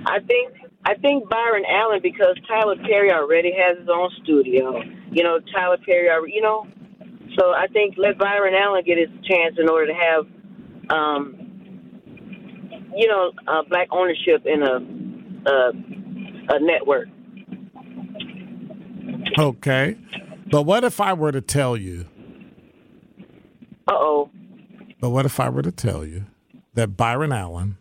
I 0.06 0.20
think 0.20 0.59
I 0.90 0.96
think 0.96 1.30
Byron 1.30 1.64
Allen 1.70 2.00
because 2.02 2.36
Tyler 2.48 2.76
Perry 2.78 3.12
already 3.12 3.52
has 3.56 3.78
his 3.78 3.88
own 3.94 4.10
studio. 4.24 4.82
You 5.12 5.24
know, 5.24 5.40
Tyler 5.56 5.78
Perry, 5.86 6.10
already- 6.10 6.34
you 6.34 6.42
know, 6.42 6.66
so 7.38 7.52
I 7.52 7.68
think 7.68 7.96
let 7.98 8.18
Byron 8.18 8.56
Allen 8.56 8.84
get 8.86 8.98
his 8.98 9.10
chance 9.30 9.56
in 9.60 9.70
order 9.70 9.86
to 9.88 9.94
have, 9.94 10.26
um, 10.90 11.36
you 12.96 13.08
know, 13.08 13.32
uh, 13.48 13.62
black 13.70 13.88
ownership 13.92 14.46
in 14.46 14.64
a 14.64 14.80
a, 15.50 15.72
a 16.56 16.60
network. 16.60 17.08
Okay. 19.38 19.96
But 20.52 20.64
what 20.64 20.84
if 20.84 21.00
I 21.00 21.14
were 21.14 21.32
to 21.32 21.42
tell 21.42 21.78
you, 21.78 22.06
Uh 23.88 23.94
oh. 23.94 24.30
but 25.00 25.12
what 25.12 25.26
if 25.26 25.40
I 25.40 25.50
were 25.50 25.62
to 25.62 25.72
tell 25.72 26.04
you 26.04 26.26
that 26.74 26.98
Byron 26.98 27.32
Allen 27.32 27.78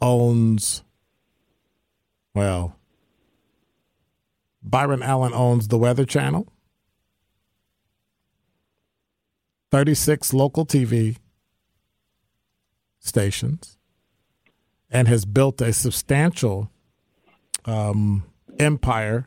owns, 0.00 0.82
well, 2.36 2.76
Byron 4.62 5.02
Allen 5.02 5.32
owns 5.32 5.68
the 5.68 5.78
Weather 5.78 6.04
Channel, 6.04 6.46
36 9.70 10.34
local 10.34 10.66
TV 10.66 11.16
stations, 12.98 13.78
and 14.90 15.08
has 15.08 15.24
built 15.24 15.62
a 15.62 15.72
substantial 15.72 16.70
um, 17.64 18.24
empire 18.58 19.26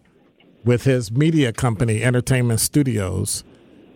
with 0.64 0.84
his 0.84 1.12
media 1.12 1.51
company, 1.51 2.03
Entertainment 2.03 2.60
Studios, 2.60 3.43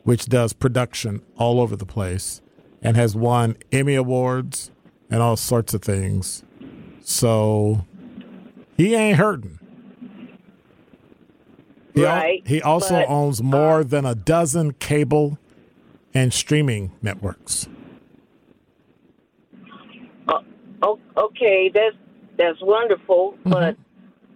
which 0.03 0.26
does 0.26 0.53
production 0.53 1.22
all 1.38 1.61
over 1.61 1.76
the 1.76 1.86
place 1.86 2.41
and 2.82 2.97
has 2.97 3.16
won 3.16 3.57
Emmy 3.72 3.93
Awards 3.93 4.72
and 5.11 5.22
all 5.22 5.38
sorts 5.38 5.76
of 5.76 5.84
things. 5.84 6.43
So 7.03 7.86
he 8.78 8.96
ain't 8.96 9.18
hurting. 9.18 9.60
He, 11.94 12.06
al- 12.06 12.16
Right, 12.16 12.42
he 12.46 12.62
also 12.62 12.96
but, 12.96 13.10
owns 13.10 13.42
more 13.42 13.84
than 13.84 14.06
a 14.06 14.16
dozen 14.16 14.74
cable 14.74 15.38
and 16.14 16.34
streaming 16.34 16.92
networks. 17.02 17.68
Uh, 20.28 20.96
okay, 21.18 21.72
that's 21.74 21.96
that's 22.38 22.58
wonderful, 22.62 23.38
but 23.44 23.78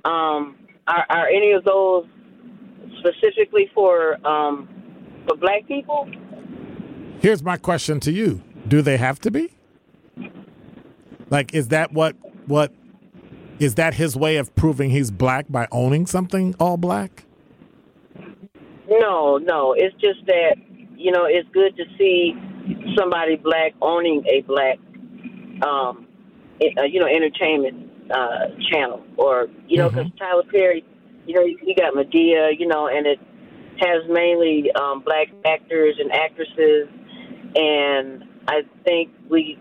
um, 0.06 0.56
are, 0.88 1.06
are 1.10 1.28
any 1.28 1.52
of 1.52 1.64
those 1.64 2.06
specifically 3.00 3.72
for 3.74 4.16
um, 4.26 4.70
for 5.28 5.36
black 5.36 5.68
people? 5.68 6.10
Here's 7.22 7.42
my 7.42 7.58
question 7.58 8.00
to 8.02 8.12
you: 8.12 8.44
Do 8.68 8.82
they 8.82 8.98
have 8.98 9.20
to 9.22 9.32
be? 9.32 9.56
Like, 11.30 11.54
is 11.54 11.70
that 11.70 11.92
what 11.92 12.16
what 12.46 12.72
is 13.60 13.76
that 13.76 13.96
his 13.96 14.16
way 14.16 14.38
of 14.38 14.54
proving 14.56 14.90
he's 14.92 15.12
black 15.12 15.46
by 15.50 15.68
owning 15.72 16.06
something 16.06 16.56
all 16.60 16.78
black? 16.78 17.24
No, 18.90 19.38
no. 19.38 19.74
It's 19.74 19.96
just 19.96 20.26
that 20.28 20.56
you 20.96 21.12
know 21.12 21.26
it's 21.26 21.48
good 21.54 21.76
to 21.78 21.84
see 21.98 22.36
somebody 22.98 23.36
black 23.36 23.74
owning 23.82 24.24
a 24.28 24.42
black, 24.42 24.78
um, 25.66 26.08
uh, 26.62 26.84
you 26.84 27.00
know, 27.00 27.08
entertainment 27.08 27.90
uh, 28.12 28.48
channel, 28.72 29.04
or 29.18 29.48
you 29.68 29.78
know, 29.78 29.90
because 29.90 30.08
Tyler 30.18 30.44
Perry, 30.52 30.84
you 31.26 31.36
know, 31.36 31.46
he 31.46 31.74
got 31.74 31.94
Madea, 31.94 32.58
you 32.58 32.68
know, 32.68 32.88
and 32.88 33.06
it 33.06 33.20
has 33.80 34.04
mainly 34.10 34.72
um, 34.80 35.02
black 35.02 35.28
actors 35.46 35.96
and 36.00 36.12
actresses, 36.12 36.88
and 37.56 38.24
I 38.48 38.62
think 38.86 39.12
we 39.30 39.60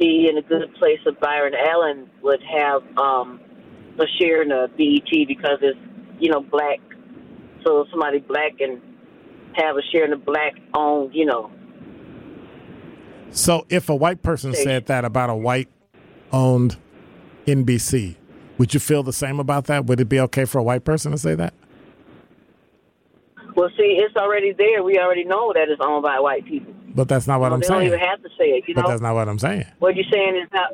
be 0.00 0.26
in 0.28 0.38
a 0.38 0.42
good 0.42 0.74
place 0.74 0.98
if 1.06 1.20
Byron 1.20 1.52
Allen 1.54 2.10
would 2.22 2.42
have 2.42 2.82
um, 2.98 3.40
a 3.98 4.06
share 4.18 4.42
in 4.42 4.50
a 4.50 4.66
BET 4.66 5.28
because 5.28 5.58
it's 5.60 5.78
you 6.18 6.30
know 6.30 6.40
black 6.40 6.80
so 7.64 7.86
somebody 7.90 8.18
black 8.18 8.58
can 8.58 8.80
have 9.54 9.76
a 9.76 9.82
share 9.92 10.04
in 10.04 10.12
a 10.12 10.16
black 10.16 10.54
owned, 10.74 11.14
you 11.14 11.26
know. 11.26 11.50
So, 13.30 13.66
if 13.68 13.88
a 13.88 13.94
white 13.94 14.22
person 14.22 14.54
said 14.54 14.86
that 14.86 15.04
about 15.04 15.30
a 15.30 15.36
white 15.36 15.68
owned 16.32 16.76
NBC, 17.46 18.16
would 18.58 18.74
you 18.74 18.80
feel 18.80 19.02
the 19.02 19.12
same 19.12 19.38
about 19.38 19.66
that? 19.66 19.86
Would 19.86 20.00
it 20.00 20.08
be 20.08 20.18
okay 20.20 20.44
for 20.44 20.58
a 20.58 20.62
white 20.62 20.84
person 20.84 21.12
to 21.12 21.18
say 21.18 21.34
that? 21.36 21.54
Well, 23.54 23.68
see, 23.76 23.98
it's 24.00 24.16
already 24.16 24.52
there. 24.52 24.82
We 24.82 24.98
already 24.98 25.24
know 25.24 25.52
that 25.52 25.68
it's 25.68 25.80
owned 25.84 26.02
by 26.02 26.18
white 26.18 26.44
people. 26.44 26.74
But 26.94 27.08
that's 27.08 27.26
not 27.26 27.40
what 27.40 27.50
So 27.50 27.54
I'm 27.54 27.60
they 27.60 27.66
don't 27.68 27.76
saying. 27.80 27.86
even 27.88 27.98
have 28.00 28.22
to 28.22 28.28
say 28.38 28.44
it, 28.50 28.64
you 28.68 28.74
But 28.74 28.82
know. 28.82 28.88
that's 28.90 29.00
not 29.02 29.14
what 29.14 29.28
I'm 29.28 29.38
saying. 29.38 29.66
What 29.78 29.94
you're 29.96 30.04
saying 30.12 30.36
is 30.36 30.48
how. 30.52 30.66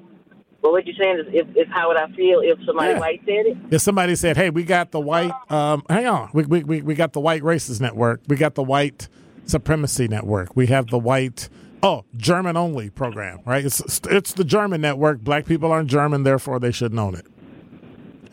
Well, 0.63 0.73
what 0.73 0.87
you're 0.87 0.97
saying 1.01 1.19
is, 1.21 1.27
if, 1.33 1.47
if 1.57 1.69
how 1.69 1.89
would 1.89 1.97
I 1.99 2.09
feel 2.17 2.41
if 2.41 2.59
somebody 2.67 2.93
Yeah. 2.95 2.99
white 2.99 3.21
said 3.25 3.47
it? 3.47 3.57
If 3.71 3.83
somebody 3.83 4.17
said, 4.17 4.37
"Hey, 4.37 4.51
we 4.51 4.65
got 4.65 4.91
the 4.91 4.99
white," 5.01 5.31
um, 5.51 5.85
hang 5.89 6.07
on, 6.07 6.31
we, 6.33 6.45
we 6.45 6.65
we 6.65 6.83
we 6.83 6.95
got 6.95 7.13
the 7.13 7.21
white 7.21 7.43
racist 7.43 7.81
network, 7.81 8.23
we 8.27 8.37
got 8.37 8.55
the 8.57 8.63
white 8.65 9.09
supremacy 9.45 10.09
network, 10.09 10.57
we 10.57 10.67
have 10.67 10.89
the 10.89 10.99
white 10.99 11.49
oh 11.83 12.05
German 12.17 12.57
only 12.57 12.91
program, 12.91 13.41
right? 13.45 13.65
It's 13.65 14.01
it's 14.11 14.33
the 14.33 14.45
German 14.45 14.81
network. 14.81 15.21
Black 15.21 15.45
people 15.47 15.71
aren't 15.71 15.89
German, 15.91 16.25
therefore 16.25 16.59
they 16.59 16.73
shouldn't 16.73 16.99
own 16.99 17.15
it. 17.15 17.27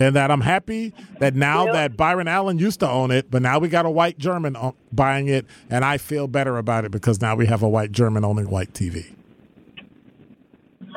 And 0.04 0.16
that 0.16 0.32
I'm 0.32 0.41
happy 0.41 0.93
that 1.20 1.34
now 1.36 1.72
that 1.72 1.95
Byron 1.95 2.28
Allen 2.28 2.60
used 2.60 2.82
to 2.82 2.89
own 2.89 3.12
it, 3.12 3.32
but 3.32 3.41
now 3.41 3.60
we 3.60 3.70
got 3.70 3.86
a 3.86 3.89
white 3.89 4.18
German 4.18 4.58
buying 4.91 5.28
it, 5.28 5.45
and 5.70 5.86
I 5.86 5.97
feel 5.97 6.28
better 6.28 6.58
about 6.58 6.86
it 6.86 6.91
because 6.91 7.22
now 7.22 7.36
we 7.36 7.45
have 7.45 7.64
a 7.64 7.70
white 7.70 7.91
German 7.91 8.26
owning 8.26 8.49
white 8.49 8.74
TV. 8.74 9.16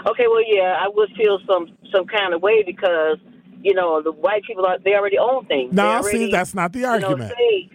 Okay, 0.06 0.26
well, 0.28 0.42
yeah, 0.46 0.76
I 0.78 0.88
would 0.88 1.10
feel 1.16 1.38
some 1.46 1.68
some 1.92 2.06
kind 2.06 2.34
of 2.34 2.42
way 2.42 2.62
because 2.64 3.18
you 3.62 3.74
know 3.74 4.02
the 4.02 4.12
white 4.12 4.42
people 4.44 4.66
are, 4.66 4.78
they 4.78 4.94
already 4.94 5.18
own 5.18 5.46
things. 5.46 5.72
No, 5.72 5.86
already, 5.86 6.26
see, 6.26 6.30
that's 6.30 6.54
not 6.54 6.72
the 6.72 6.80
you 6.80 6.86
know, 6.86 6.92
argument. 6.92 7.32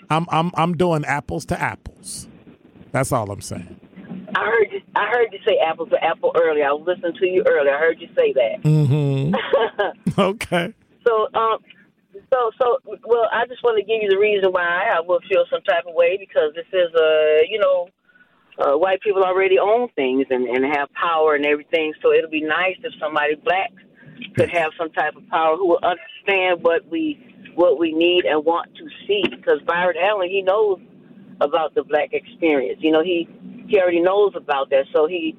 I'm 0.09 0.25
I'm 0.29 0.51
I'm 0.55 0.77
doing 0.77 1.05
apples 1.05 1.45
to 1.45 1.59
apples. 1.59 2.27
That's 2.91 3.11
all 3.11 3.31
I'm 3.31 3.41
saying. 3.41 3.79
I 4.35 4.45
heard 4.45 4.71
you. 4.71 4.81
I 4.95 5.07
heard 5.09 5.27
you 5.31 5.39
say 5.45 5.57
apples 5.57 5.89
to 5.89 6.03
apple 6.03 6.31
earlier. 6.35 6.65
I 6.65 6.71
was 6.71 6.85
listening 6.87 7.13
to 7.19 7.25
you 7.25 7.43
earlier. 7.47 7.75
I 7.75 7.79
heard 7.79 7.99
you 7.99 8.07
say 8.15 8.33
that. 8.33 8.63
Mm-hmm. 8.63 10.19
okay. 10.19 10.73
So, 11.05 11.27
um, 11.33 11.57
so, 12.31 12.51
so, 12.61 12.77
well, 13.05 13.27
I 13.31 13.45
just 13.47 13.63
want 13.63 13.77
to 13.77 13.83
give 13.83 14.01
you 14.01 14.09
the 14.09 14.19
reason 14.19 14.51
why 14.51 14.89
I 14.93 14.99
will 15.01 15.19
feel 15.29 15.45
some 15.51 15.61
type 15.63 15.85
of 15.87 15.95
way 15.95 16.17
because 16.17 16.53
this 16.55 16.67
is, 16.73 16.93
uh, 16.93 17.41
you 17.49 17.59
know, 17.59 17.89
uh, 18.59 18.77
white 18.77 19.01
people 19.01 19.23
already 19.23 19.57
own 19.57 19.89
things 19.95 20.25
and, 20.29 20.45
and 20.45 20.65
have 20.75 20.91
power 20.93 21.35
and 21.35 21.45
everything. 21.45 21.93
So 22.01 22.11
it'll 22.13 22.29
be 22.29 22.41
nice 22.41 22.75
if 22.83 22.93
somebody 22.99 23.35
black 23.35 23.71
could 24.35 24.49
have 24.49 24.71
some 24.77 24.91
type 24.91 25.15
of 25.15 25.27
power 25.29 25.55
who 25.55 25.67
will 25.67 25.79
understand 25.83 26.63
what 26.63 26.87
we 26.89 27.27
what 27.55 27.79
we 27.79 27.91
need 27.91 28.25
and 28.25 28.45
want 28.45 28.73
to 28.75 28.87
see. 29.07 29.23
Because 29.29 29.61
Byron 29.65 29.95
Allen, 30.01 30.29
he 30.29 30.41
knows 30.41 30.79
about 31.39 31.73
the 31.75 31.83
black 31.83 32.13
experience. 32.13 32.79
You 32.81 32.91
know, 32.91 33.03
he 33.03 33.27
he 33.67 33.79
already 33.79 34.01
knows 34.01 34.33
about 34.35 34.69
that. 34.69 34.85
So 34.93 35.07
he 35.07 35.35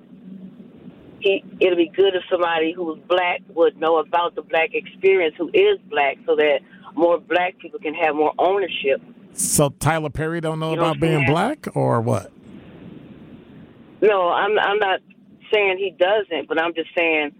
he 1.22 1.44
it'll 1.60 1.76
be 1.76 1.90
good 1.94 2.14
if 2.14 2.22
somebody 2.30 2.72
who's 2.72 2.98
black 3.08 3.40
would 3.54 3.76
know 3.78 3.98
about 3.98 4.34
the 4.34 4.42
black 4.42 4.70
experience 4.74 5.34
who 5.38 5.48
is 5.54 5.78
black 5.88 6.16
so 6.26 6.34
that 6.36 6.58
more 6.94 7.18
black 7.18 7.56
people 7.58 7.78
can 7.78 7.94
have 7.94 8.14
more 8.14 8.32
ownership 8.38 9.00
So 9.32 9.70
Tyler 9.70 10.10
Perry 10.10 10.40
don't 10.40 10.58
know 10.60 10.70
You 10.70 10.76
know 10.76 10.82
about 10.90 11.00
being 11.00 11.24
black 11.26 11.66
or 11.74 12.00
what? 12.00 12.30
no 14.02 14.28
i'm 14.30 14.58
i'm 14.58 14.78
not 14.78 15.00
saying 15.52 15.78
he 15.78 15.90
doesn't 15.98 16.48
but 16.48 16.60
i'm 16.60 16.74
just 16.74 16.90
saying 16.96 17.30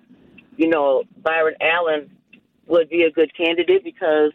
you 0.57 0.69
know 0.69 1.03
byron 1.23 1.55
allen 1.61 2.09
would 2.67 2.89
be 2.89 3.03
a 3.03 3.11
good 3.11 3.35
candidate 3.37 3.83
because 3.83 4.31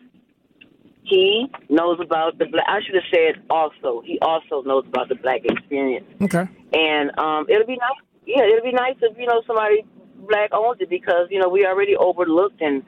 he 1.04 1.48
knows 1.70 1.98
about 2.02 2.38
the 2.38 2.46
black 2.46 2.66
i 2.68 2.80
should 2.86 2.96
have 2.96 3.04
said 3.14 3.42
also 3.50 4.02
he 4.06 4.20
also 4.22 4.62
knows 4.64 4.84
about 4.88 5.08
the 5.10 5.16
black 5.16 5.42
experience 5.46 6.06
Okay. 6.22 6.46
and 6.74 7.18
um 7.18 7.46
it'll 7.50 7.66
be 7.66 7.78
nice 7.78 8.04
yeah 8.28 8.44
it'd 8.44 8.64
be 8.64 8.72
nice 8.72 8.96
if 9.02 9.18
you 9.18 9.26
know 9.26 9.42
somebody 9.48 9.84
black 10.28 10.50
owns 10.54 10.78
it 10.82 10.90
because 10.90 11.28
you 11.32 11.40
know 11.40 11.48
we 11.50 11.66
already 11.66 11.96
overlooked 11.96 12.62
and 12.62 12.84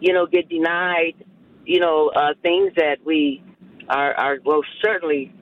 you 0.00 0.12
know 0.12 0.26
get 0.26 0.48
denied 0.48 1.14
you 1.66 1.78
know 1.78 2.10
uh 2.16 2.32
things 2.42 2.72
that 2.76 2.96
we 3.04 3.42
are 3.88 4.14
are 4.14 4.38
well 4.44 4.62
certainly 4.82 5.32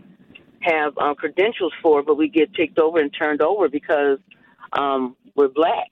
have 0.60 0.96
um, 0.98 1.14
credentials 1.14 1.72
for 1.82 2.02
but 2.02 2.16
we 2.16 2.28
get 2.28 2.52
picked 2.52 2.78
over 2.78 2.98
and 2.98 3.14
turned 3.16 3.40
over 3.40 3.68
because 3.68 4.18
um 4.72 5.16
we're 5.36 5.48
black 5.48 5.88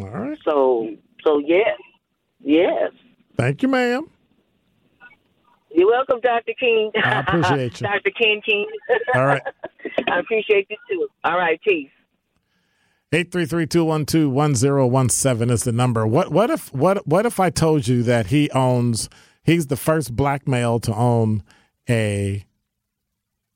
All 0.00 0.08
right. 0.08 0.38
so 0.44 0.90
so 1.24 1.38
yes 1.38 1.78
yes 2.42 2.90
Thank 3.36 3.62
you, 3.62 3.68
ma'am. 3.68 4.08
you're 5.70 5.86
welcome 5.88 6.20
dr 6.20 6.52
king 6.58 6.90
I 7.04 7.20
appreciate 7.20 7.80
you. 7.80 7.86
dr 7.92 8.10
king 8.18 8.40
king 8.44 8.66
All 9.14 9.26
right. 9.26 9.42
i 10.08 10.18
appreciate 10.18 10.66
you 10.70 10.76
too 10.90 11.08
all 11.24 11.36
right 11.38 11.60
peace 11.62 11.90
833-212-1017 13.12 15.50
is 15.50 15.64
the 15.64 15.72
number. 15.72 16.06
What 16.06 16.30
what 16.30 16.50
if 16.50 16.70
what 16.74 17.06
what 17.06 17.24
if 17.24 17.40
I 17.40 17.48
told 17.48 17.88
you 17.88 18.02
that 18.02 18.26
he 18.26 18.50
owns 18.50 19.08
he's 19.42 19.68
the 19.68 19.76
first 19.76 20.14
black 20.14 20.46
male 20.46 20.78
to 20.80 20.94
own 20.94 21.42
a 21.88 22.44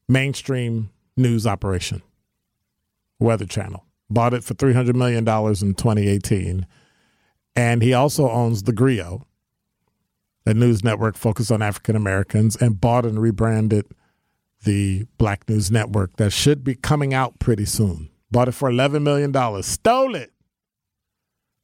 mainstream 0.08 0.90
news 1.16 1.46
operation. 1.46 2.02
Weather 3.18 3.46
Channel. 3.46 3.84
Bought 4.08 4.34
it 4.34 4.44
for 4.44 4.54
300 4.54 4.96
million 4.96 5.24
dollars 5.24 5.62
in 5.62 5.74
2018. 5.74 6.66
And 7.54 7.82
he 7.82 7.92
also 7.92 8.30
owns 8.30 8.62
The 8.62 8.72
Grio, 8.72 9.26
a 10.46 10.54
news 10.54 10.82
network 10.82 11.16
focused 11.16 11.52
on 11.52 11.60
African 11.60 11.96
Americans 11.96 12.56
and 12.56 12.80
bought 12.80 13.04
and 13.04 13.20
rebranded 13.20 13.86
the 14.64 15.06
Black 15.18 15.46
News 15.48 15.70
Network 15.70 16.16
that 16.16 16.32
should 16.32 16.64
be 16.64 16.74
coming 16.74 17.12
out 17.12 17.38
pretty 17.38 17.66
soon. 17.66 18.08
Bought 18.32 18.48
it 18.48 18.52
for 18.52 18.70
$11 18.70 19.02
million. 19.02 19.62
Stole 19.62 20.14
it. 20.14 20.32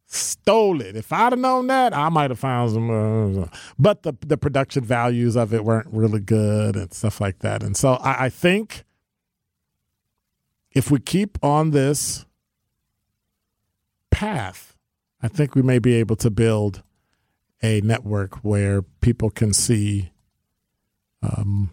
Stole 0.05 0.83
it. 0.83 0.97
If 0.97 1.13
I'd 1.13 1.33
have 1.33 1.39
known 1.39 1.67
that, 1.69 1.97
I 1.97 2.11
might 2.11 2.31
have 2.31 2.39
found 2.39 2.73
some. 2.73 3.43
Uh, 3.43 3.47
but 3.79 4.03
the, 4.03 4.15
the 4.21 4.37
production 4.37 4.85
values 4.85 5.35
of 5.35 5.55
it 5.55 5.65
weren't 5.65 5.89
really 5.91 6.21
good 6.21 6.77
and 6.77 6.93
stuff 6.93 7.21
like 7.21 7.39
that. 7.41 7.63
And 7.63 7.77
so 7.77 7.95
I, 7.95 8.27
I 8.27 8.29
think 8.29 8.85
if 10.73 10.91
we 10.91 11.01
keep 11.01 11.43
on 11.43 11.71
this 11.71 12.27
path, 14.11 14.77
I 15.23 15.29
think 15.29 15.55
we 15.55 15.63
may 15.63 15.79
be 15.79 15.95
able 15.95 16.17
to 16.17 16.31
build 16.31 16.83
a 17.63 17.81
network 17.81 18.37
where 18.37 18.83
people 18.83 19.31
can 19.31 19.53
see 19.55 20.11
um, 21.23 21.71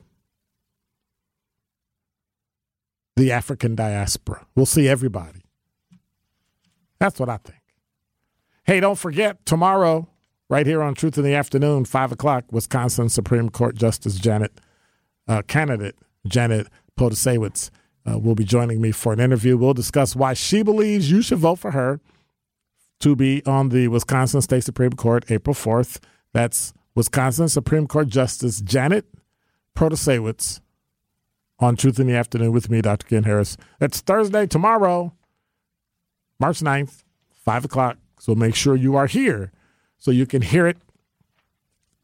the 3.15 3.31
African 3.31 3.75
diaspora. 3.75 4.45
We'll 4.55 4.65
see 4.65 4.87
everybody. 4.87 5.41
That's 6.99 7.19
what 7.19 7.29
I 7.29 7.37
think. 7.37 7.61
Hey, 8.63 8.79
don't 8.79 8.97
forget 8.97 9.45
tomorrow, 9.45 10.09
right 10.49 10.65
here 10.65 10.81
on 10.81 10.95
Truth 10.95 11.17
in 11.17 11.23
the 11.23 11.35
Afternoon, 11.35 11.85
five 11.85 12.11
o'clock, 12.11 12.45
Wisconsin 12.51 13.09
Supreme 13.09 13.49
Court 13.49 13.75
Justice 13.75 14.15
Janet 14.15 14.59
uh, 15.27 15.41
candidate 15.43 15.95
Janet 16.27 16.67
Protasiewicz 16.97 17.69
uh, 18.09 18.17
will 18.19 18.35
be 18.35 18.43
joining 18.43 18.81
me 18.81 18.91
for 18.91 19.13
an 19.13 19.19
interview. 19.19 19.57
We'll 19.57 19.73
discuss 19.73 20.15
why 20.15 20.33
she 20.33 20.63
believes 20.63 21.11
you 21.11 21.21
should 21.21 21.39
vote 21.39 21.57
for 21.59 21.71
her 21.71 21.99
to 22.99 23.15
be 23.15 23.45
on 23.45 23.69
the 23.69 23.87
Wisconsin 23.87 24.41
State 24.41 24.63
Supreme 24.63 24.93
Court 24.93 25.25
April 25.29 25.53
4th. 25.53 25.99
That's 26.33 26.73
Wisconsin 26.95 27.49
Supreme 27.49 27.87
Court 27.87 28.07
Justice 28.07 28.61
Janet 28.61 29.05
Protasiewicz 29.75 30.61
on 31.59 31.75
Truth 31.75 31.99
in 31.99 32.07
the 32.07 32.15
Afternoon 32.15 32.51
with 32.51 32.69
me, 32.69 32.81
Dr. 32.81 33.07
Ken 33.07 33.23
Harris. 33.23 33.57
That's 33.79 34.01
Thursday, 34.01 34.45
tomorrow, 34.45 35.13
March 36.39 36.59
9th, 36.59 37.03
5 37.43 37.65
o'clock. 37.65 37.97
So 38.19 38.35
make 38.35 38.55
sure 38.55 38.75
you 38.75 38.95
are 38.95 39.07
here 39.07 39.51
so 39.97 40.11
you 40.11 40.25
can 40.25 40.41
hear 40.41 40.67
it. 40.67 40.77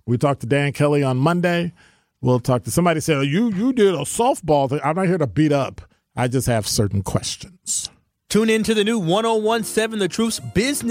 We 0.06 0.18
talked 0.18 0.42
to 0.42 0.48
Dan 0.48 0.74
Kelly 0.74 1.04
on 1.04 1.18
Monday. 1.18 1.74
We'll 2.22 2.40
talk 2.40 2.64
to 2.64 2.72
somebody 2.72 3.00
said, 3.00 3.18
oh, 3.18 3.22
you, 3.22 3.52
you 3.52 3.74
did 3.74 3.94
a 3.94 4.00
softball 4.00 4.70
thing. 4.70 4.80
I'm 4.84 4.96
not 4.96 5.08
here 5.08 5.18
to 5.18 5.28
beat 5.28 5.52
up. 5.52 5.82
I 6.16 6.28
just 6.28 6.48
have 6.48 6.68
certain 6.68 7.02
questions. 7.02 7.90
Tune 8.30 8.50
in 8.50 8.64
to 8.64 8.74
the 8.74 8.84
new 8.84 9.00
1017 9.00 10.00
The 10.00 10.08
Truth's 10.08 10.40
Business 10.40 10.91